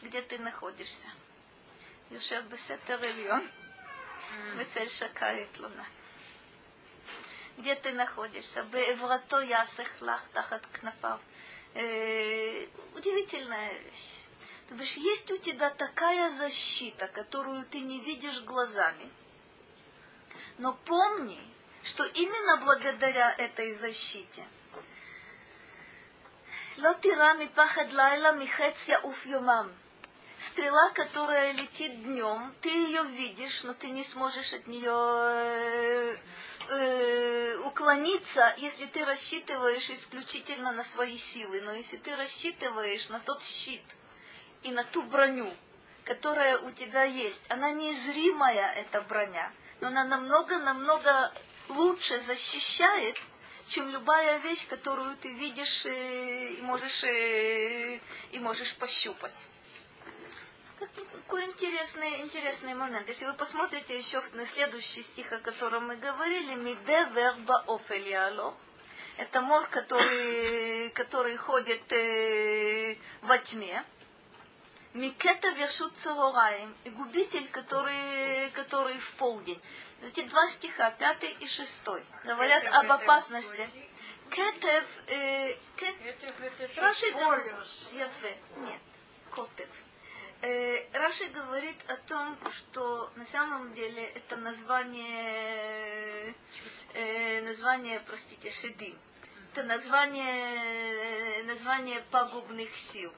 [0.00, 1.08] где ты находишься.
[2.11, 3.47] יושב בסתר עליון
[4.57, 5.83] וצל שקה תלונה.
[7.57, 8.63] где ты находишься.
[8.63, 11.19] Бееврато ясех лах тахат кнафав.
[12.93, 14.21] Удивительная вещь.
[14.69, 19.09] То бишь, есть у тебя такая защита, которую ты не видишь глазами.
[20.57, 21.41] Но помни,
[21.83, 24.45] что именно благодаря этой защите
[26.77, 29.71] Лотирами пахад лайла михец яуф йомам
[30.50, 36.16] стрела, которая летит днем, ты ее видишь, но ты не сможешь от нее э,
[36.68, 41.60] э, уклониться, если ты рассчитываешь исключительно на свои силы.
[41.62, 43.82] Но если ты рассчитываешь на тот щит
[44.62, 45.52] и на ту броню,
[46.04, 51.32] которая у тебя есть, она неизримая, эта броня, но она намного-намного
[51.68, 53.16] лучше защищает,
[53.68, 58.00] чем любая вещь, которую ты видишь э, и можешь, э,
[58.32, 59.32] и можешь пощупать
[60.86, 63.08] какой интересный, интересный момент.
[63.08, 68.54] Если вы посмотрите еще на следующий стих, о котором мы говорили, «Миде верба офелиалох»,
[69.18, 73.84] это мор, который, который ходит э, во тьме.
[74.94, 79.60] Микета вершут цараем, и губитель, который, который в полдень.
[80.02, 83.70] Эти два стиха, пятый и шестой, говорят об опасности.
[84.30, 87.10] Кетев, э, кетев, Раши,
[88.56, 88.80] нет,
[89.30, 89.68] котев.
[90.44, 95.04] Э, Раши говорит о том, что на самом деле это название,
[96.94, 98.98] э, название, простите, шедим.
[99.52, 103.12] Это название, название пагубных сил.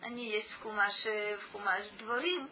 [0.00, 2.48] Они есть в Хумаше, в Хумаш Дворим.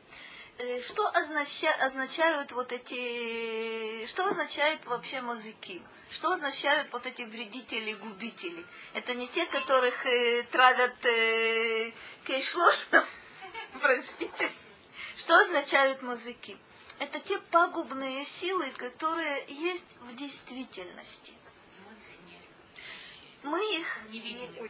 [0.59, 5.81] Э, что означа, означают вот эти, что означает вообще музыки?
[6.11, 8.67] Что означают вот эти вредители, губители?
[8.93, 11.93] Это не те, которых э, травят э,
[12.27, 13.07] кейшлошном,
[13.81, 14.53] простите.
[15.17, 16.57] Что означают музыки?
[16.99, 21.35] Это те пагубные силы, которые есть в действительности.
[23.45, 24.67] Мы их Не видим.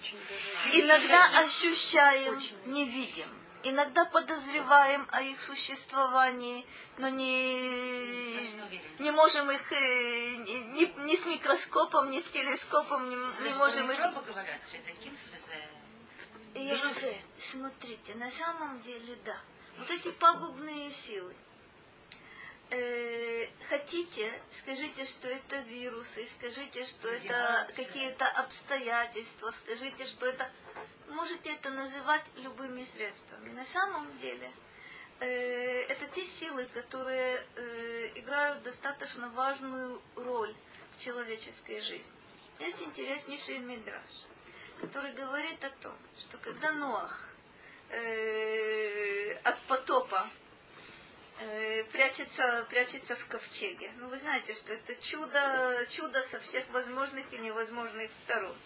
[0.72, 2.56] Иногда ощущаем, Очень.
[2.66, 3.28] не видим.
[3.64, 6.64] Иногда подозреваем о их существовании,
[6.98, 8.50] но не,
[9.00, 13.98] не можем их ни, ни- ни с микроскопом, ни с телескопом, не, не можем их...
[13.98, 15.56] Говорят, что таким, что за...
[16.58, 19.40] И уже, смотрите, на самом деле, да.
[19.78, 21.34] Вот эти пагубные силы.
[22.70, 30.50] Э, хотите, скажите, что это вирусы, скажите, что это какие-то обстоятельства, скажите, что это...
[31.08, 33.50] Можете это называть любыми средствами.
[33.50, 34.52] На самом деле,
[35.20, 40.54] э, это те силы, которые э, играют достаточно важную роль
[40.96, 42.18] в человеческой жизни.
[42.58, 44.10] Есть интереснейший мидраж,
[44.80, 47.34] который говорит о том, что когда Ноах
[47.90, 50.28] э, от потопа
[51.40, 53.92] э, прячется, прячется в ковчеге.
[53.96, 58.56] Ну, вы знаете, что это чудо, чудо со всех возможных и невозможных сторон.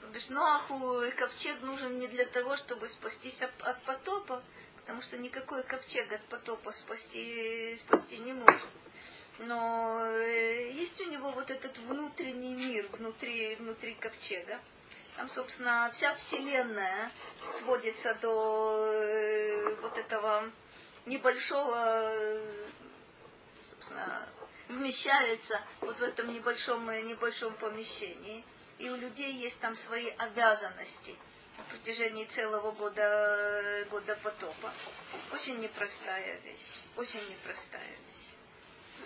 [0.00, 4.42] То Ноаху ковчег нужен не для того, чтобы спастись от, от потопа,
[4.76, 8.68] потому что никакой ковчег от потопа спасти, спасти не может.
[9.38, 14.60] Но э, есть у него вот этот внутренний мир внутри, внутри ковчега.
[15.16, 17.10] Там, собственно, вся Вселенная
[17.58, 20.50] сводится до э, вот этого
[21.04, 22.66] небольшого, э,
[23.70, 24.26] собственно,
[24.68, 28.44] вмещается вот в этом небольшом, э, небольшом помещении.
[28.78, 31.14] И у людей есть там свои обязанности
[31.58, 34.72] на протяжении целого года, года потопа.
[35.32, 36.80] Очень непростая вещь.
[36.96, 38.32] Очень непростая вещь.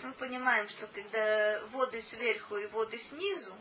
[0.02, 3.54] Мы понимаем, что когда воды сверху и воды снизу,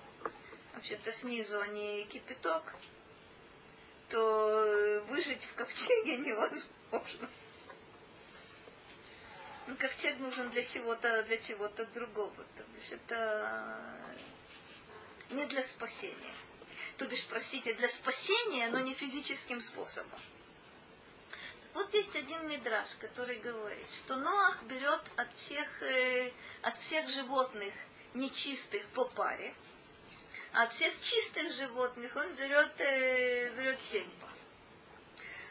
[0.75, 2.75] вообще-то снизу они кипяток,
[4.09, 7.29] то э, выжить в ковчеге невозможно.
[9.67, 12.45] Ну, ковчег нужен для чего-то, для чего-то другого.
[12.55, 13.79] То бишь это
[15.31, 16.35] не для спасения.
[16.97, 20.21] То бишь, простите, для спасения, но не физическим способом.
[21.73, 26.31] Вот есть один мидраж, который говорит, что Ноах берет от всех, э,
[26.61, 27.73] от всех животных
[28.13, 29.53] нечистых по паре,
[30.55, 34.31] а от всех чистых животных он берет, э, берет семь пар.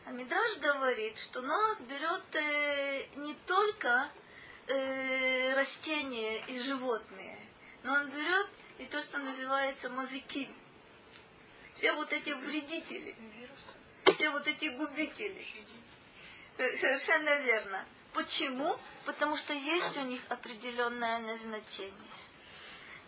[0.06, 4.10] А Мидраш говорит, что Ноах берет э, не только
[4.66, 7.38] э, растения и животные,
[7.82, 8.48] но он берет
[8.78, 10.50] и то, что называется мазыки.
[11.74, 13.14] Все вот эти вредители,
[14.06, 15.46] все вот эти губители.
[16.56, 17.84] Э, Совершенно верно.
[18.14, 18.78] Почему?
[19.04, 22.23] Потому что есть у них определенное назначение.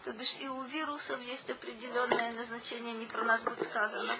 [0.06, 4.16] То бишь и у вирусов есть определенное назначение, не про нас будет сказано.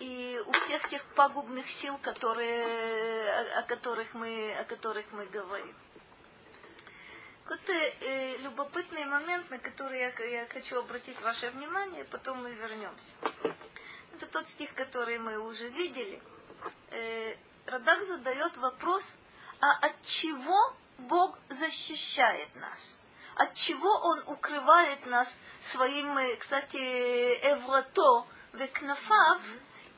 [0.00, 5.72] И у всех тех пагубных сил, которые, о, о которых мы, о которых мы говорим.
[7.48, 13.14] Вот э, любопытный момент, на который я, я хочу обратить ваше внимание, потом мы вернемся.
[14.14, 16.20] Это тот стих, который мы уже видели.
[16.90, 17.36] Э,
[17.66, 19.04] Радак задает вопрос,
[19.60, 22.98] а от чего Бог защищает нас?
[23.35, 25.27] От чего Он укрывает нас
[25.71, 29.41] своим, э, кстати, эврато, векнафав,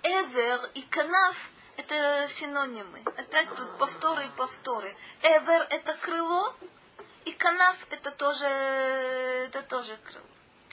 [0.03, 3.01] эвер и канав – это синонимы.
[3.17, 4.95] Опять тут повторы и повторы.
[5.21, 6.55] Эвер – это крыло,
[7.25, 10.25] и канав – это тоже, это тоже крыло.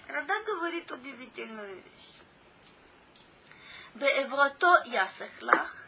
[0.08, 2.18] Рада говорит удивительную вещь.
[3.94, 5.86] בעברתו יסך לך,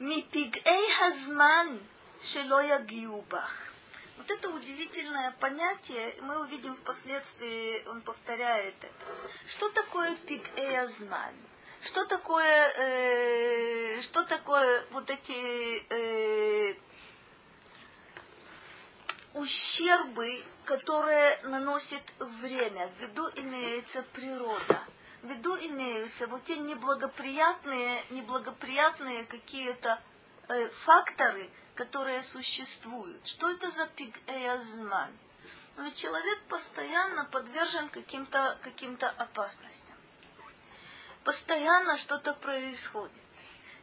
[0.00, 1.76] מפגעי הזמן
[2.22, 3.70] שלא יגיעו בך.
[4.17, 9.05] Вот это удивительное понятие, мы увидим впоследствии, он повторяет это.
[9.47, 11.35] Что такое пиг-эазман?
[11.81, 16.75] Что такое, э, что такое вот эти э,
[19.33, 22.87] ущербы, которые наносит время?
[22.87, 24.83] В виду имеется природа.
[25.21, 30.01] В виду имеются вот те неблагоприятные, неблагоприятные какие-то
[30.47, 33.25] э, факторы, которые существуют.
[33.27, 35.11] Что это за пиг-эязман?
[35.77, 39.95] Но ведь человек постоянно подвержен каким-то каким опасностям.
[41.23, 43.21] Постоянно что-то происходит.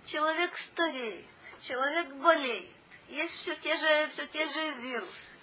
[0.07, 1.27] Человек стареет,
[1.61, 2.71] человек болеет.
[3.09, 5.37] Есть все те же, все те же вирусы.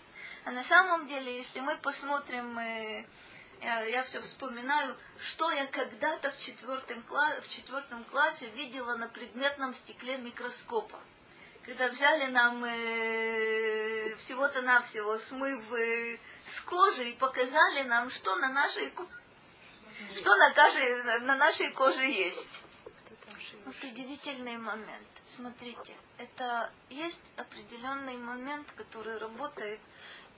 [0.43, 2.57] А на самом деле, если мы посмотрим
[3.61, 9.09] я, я все вспоминаю, что я когда-то в четвертом, классе, в четвертом классе видела на
[9.09, 10.99] предметном стекле микроскопа.
[11.69, 18.49] Когда взяли нам э, всего-то навсего смыв э, с кожи и показали нам, что на
[18.49, 18.91] нашей,
[20.17, 22.61] что на, коже, на нашей коже есть.
[23.65, 25.07] Вот удивительный момент.
[25.35, 29.79] Смотрите, это есть определенный момент, который работает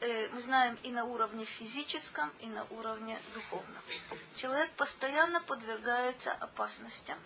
[0.02, 3.84] Э, мы знаем и на уровне физическом, и на уровне духовном.
[4.36, 7.20] Человек постоянно подвергается опасностям.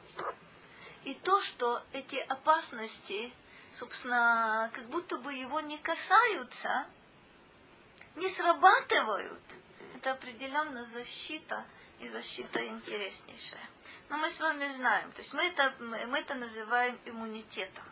[1.06, 3.32] И то, что эти опасности,
[3.80, 6.86] собственно, как будто бы его не касаются,
[8.16, 9.42] не срабатывают,
[9.96, 11.66] это определенно защита,
[12.00, 13.70] и защита интереснейшая.
[14.10, 17.84] Но мы с вами знаем, то есть мы это, мы это называем иммунитетом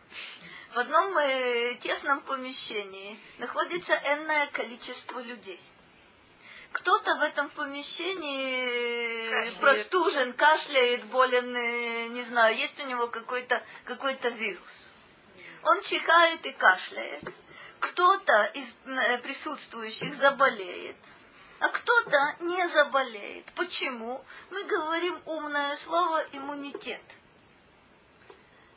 [0.74, 5.62] в одном э, тесном помещении находится энное количество людей.
[6.72, 9.60] Кто-то в этом помещении э, кашляет.
[9.60, 14.93] простужен, кашляет, болен, э, не знаю, есть у него какой-то какой вирус.
[15.66, 17.24] Он чихает и кашляет.
[17.80, 20.96] Кто-то из э, присутствующих заболеет,
[21.60, 23.52] а кто-то не заболеет.
[23.54, 24.24] Почему?
[24.52, 27.02] Мы говорим умное слово иммунитет–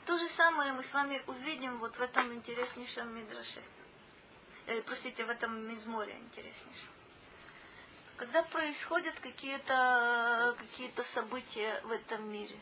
[0.06, 3.60] то же самое мы с вами увидим вот в этом интереснейшем Мидраше.
[4.66, 6.90] Э, простите, в этом Мизморе интереснейшем.
[8.16, 12.56] Когда происходят какие-то какие события в этом мире,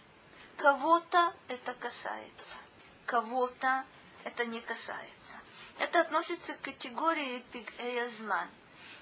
[0.57, 2.55] кого-то это касается,
[3.05, 3.85] кого-то
[4.25, 5.41] это не касается.
[5.79, 7.45] Это относится к категории
[7.79, 8.49] эязман.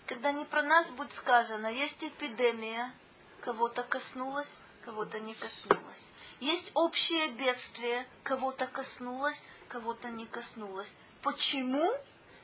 [0.06, 2.92] Когда не про нас будет сказано, есть эпидемия,
[3.40, 4.48] кого-то коснулась,
[4.84, 6.08] кого-то не коснулась.
[6.40, 10.92] Есть общее бедствие, кого-то коснулось, кого-то не коснулось.
[11.22, 11.92] Почему?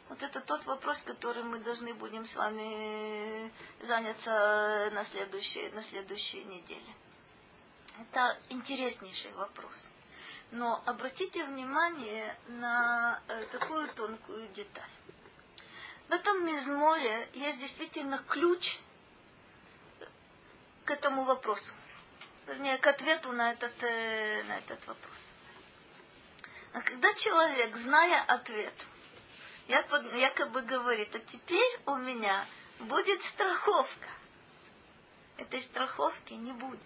[0.09, 3.53] Вот это тот вопрос, которым мы должны будем с вами
[3.83, 6.95] заняться на следующей, на следующей неделе.
[8.01, 9.91] Это интереснейший вопрос.
[10.51, 14.91] Но обратите внимание на э, такую тонкую деталь.
[16.09, 18.79] В этом мизморе есть действительно ключ
[20.85, 21.75] к этому вопросу
[22.49, 25.19] вернее, к ответу на этот, э, на этот вопрос.
[26.73, 28.75] А когда человек, зная ответ,
[29.69, 32.47] якобы говорит, а теперь у меня
[32.81, 34.09] будет страховка,
[35.37, 36.81] этой страховки не будет.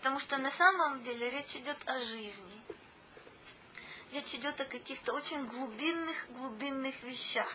[0.00, 2.62] Потому что на самом деле речь идет о жизни.
[4.12, 7.52] Речь идет о каких-то очень глубинных, глубинных вещах.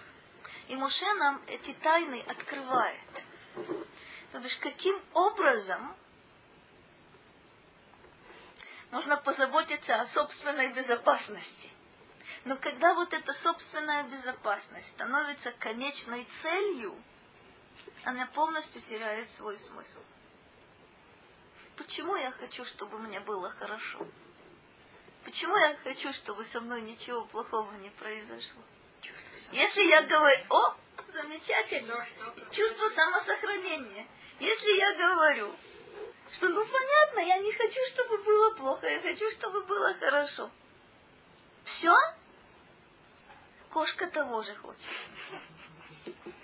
[0.68, 3.24] И Моше нам эти тайны открывает.
[4.32, 5.96] То бишь, каким образом
[8.92, 11.72] нужно позаботиться о собственной безопасности.
[12.44, 16.96] Но когда вот эта собственная безопасность становится конечной целью,
[18.04, 20.02] она полностью теряет свой смысл.
[21.78, 24.08] Почему я хочу, чтобы мне было хорошо?
[25.26, 28.62] Почему я хочу, чтобы со мной ничего плохого не произошло?
[29.52, 30.76] Если я говорю, о,
[31.14, 32.08] замечательно,
[32.52, 34.08] чувство самосохранения.
[34.40, 35.56] Если я говорю,
[36.34, 40.50] что ну понятно, я не хочу, чтобы было плохо, я хочу, чтобы было хорошо.
[41.64, 41.96] Все?
[43.70, 44.82] Кошка того же хочет.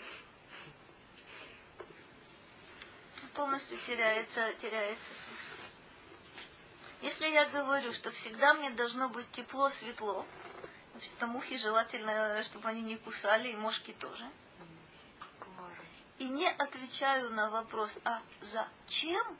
[3.33, 5.61] Полностью теряется, теряется смысл.
[7.01, 10.25] Если я говорю, что всегда мне должно быть тепло, светло,
[10.91, 14.29] значит, мухи желательно, чтобы они не кусали, и мошки тоже.
[16.19, 19.37] И не отвечаю на вопрос, а зачем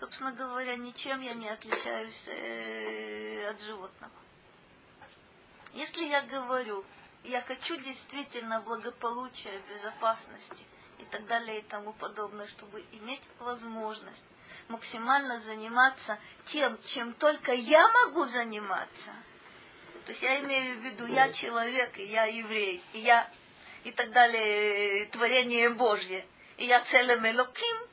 [0.00, 4.12] собственно говоря, ничем я не отличаюсь э, от животного.
[5.74, 6.84] Если я говорю,
[7.24, 10.64] я хочу действительно благополучия, безопасности
[11.00, 14.24] и так далее и тому подобное, чтобы иметь возможность
[14.68, 19.12] максимально заниматься тем, чем только я могу заниматься.
[20.04, 23.30] То есть я имею в виду, я человек, и я еврей, и я
[23.84, 27.90] и так далее, творение Божье, и я целым элоким,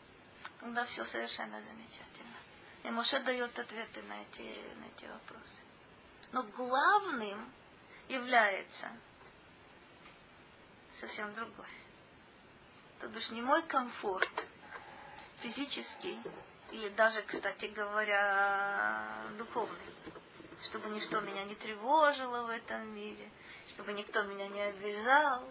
[0.68, 2.36] Тогда все совершенно замечательно.
[2.84, 5.62] И Моше дает ответы на эти, на эти вопросы.
[6.32, 7.54] Но главным
[8.10, 8.92] является
[11.00, 11.70] совсем другое.
[13.00, 14.30] То бишь не мой комфорт
[15.42, 16.20] физический,
[16.72, 19.94] или даже, кстати говоря, духовный,
[20.64, 23.30] чтобы ничто меня не тревожило в этом мире,
[23.70, 25.44] чтобы никто меня не обижал.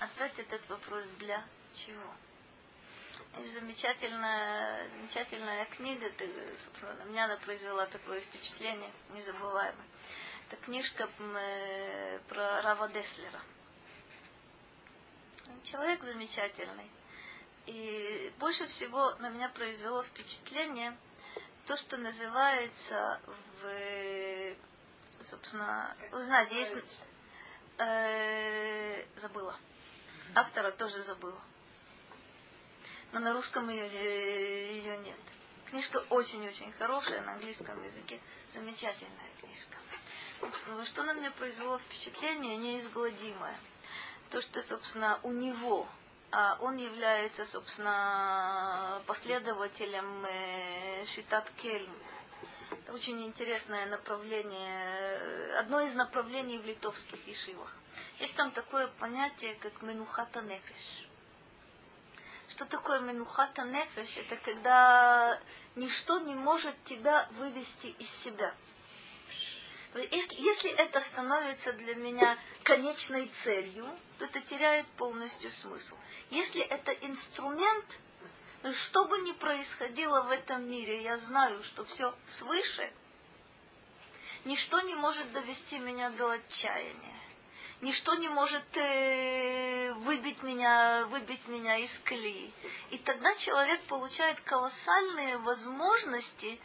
[0.00, 2.14] Отдать этот вопрос для чего?
[3.38, 6.30] Есть замечательная, замечательная книга, ты,
[6.64, 9.86] собственно, на меня она произвела такое впечатление незабываемое.
[10.50, 13.40] Это книжка э, про Рава Деслера.
[15.64, 16.90] Человек замечательный.
[17.66, 20.96] И больше всего на меня произвело впечатление
[21.66, 23.20] то, что называется
[23.60, 24.54] в,
[25.24, 27.04] собственно, вы знаете, есть,
[27.78, 29.54] э, забыла.
[30.34, 31.40] Автора тоже забыла.
[33.12, 35.18] Но на русском ее, ее нет.
[35.66, 38.18] Книжка очень-очень хорошая, на английском языке
[38.54, 39.76] замечательная книжка.
[40.86, 43.58] Что на меня произвело впечатление неизгладимое.
[44.30, 45.88] То, что, собственно, у него
[46.30, 51.90] а он является, собственно, последователем э, Шитат Кельм.
[52.70, 57.74] Это очень интересное направление, одно из направлений в литовских ешивах.
[58.18, 61.06] Есть там такое понятие, как менухата нефиш.
[62.50, 64.18] Что такое менухата нефиш?
[64.18, 65.40] Это когда
[65.76, 68.54] ничто не может тебя вывести из себя–
[69.94, 73.88] если, если это становится для меня конечной целью,
[74.18, 75.96] то это теряет полностью смысл.
[76.30, 77.86] Если это инструмент,
[78.62, 82.92] то что бы ни происходило в этом мире, я знаю, что все свыше,
[84.44, 87.18] ничто не может довести меня до отчаяния.
[87.80, 92.52] Ничто не может э, выбить, меня, выбить меня из колеи.
[92.90, 96.60] И тогда человек получает колоссальные возможности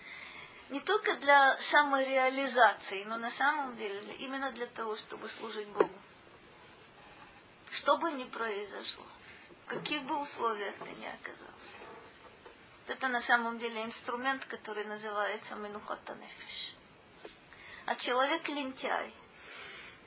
[0.70, 5.90] не только для самореализации, но на самом деле именно для того, чтобы служить Богу.
[7.72, 9.06] Что бы ни произошло,
[9.66, 11.84] в каких бы условиях ты ни оказался.
[12.88, 16.76] Это на самом деле инструмент, который называется Менухата Нефиш.
[17.86, 19.14] А человек лентяй,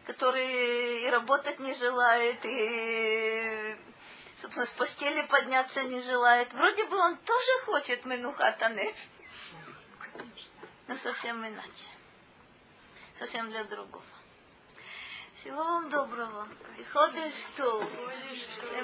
[0.07, 3.77] который и работать не желает, и,
[4.41, 6.53] собственно, с постели подняться не желает.
[6.53, 9.16] Вроде бы он тоже хочет Менухата Нефиш
[10.89, 11.89] но совсем иначе.
[13.19, 14.05] Совсем для другого.
[15.35, 16.49] Всего вам доброго.
[16.79, 17.89] И ходишь что?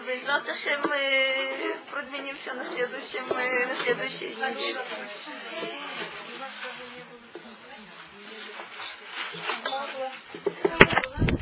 [0.06, 0.44] Безрат
[0.86, 4.80] мы продвинемся на следующем, на следующей неделе.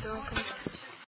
[0.03, 0.50] До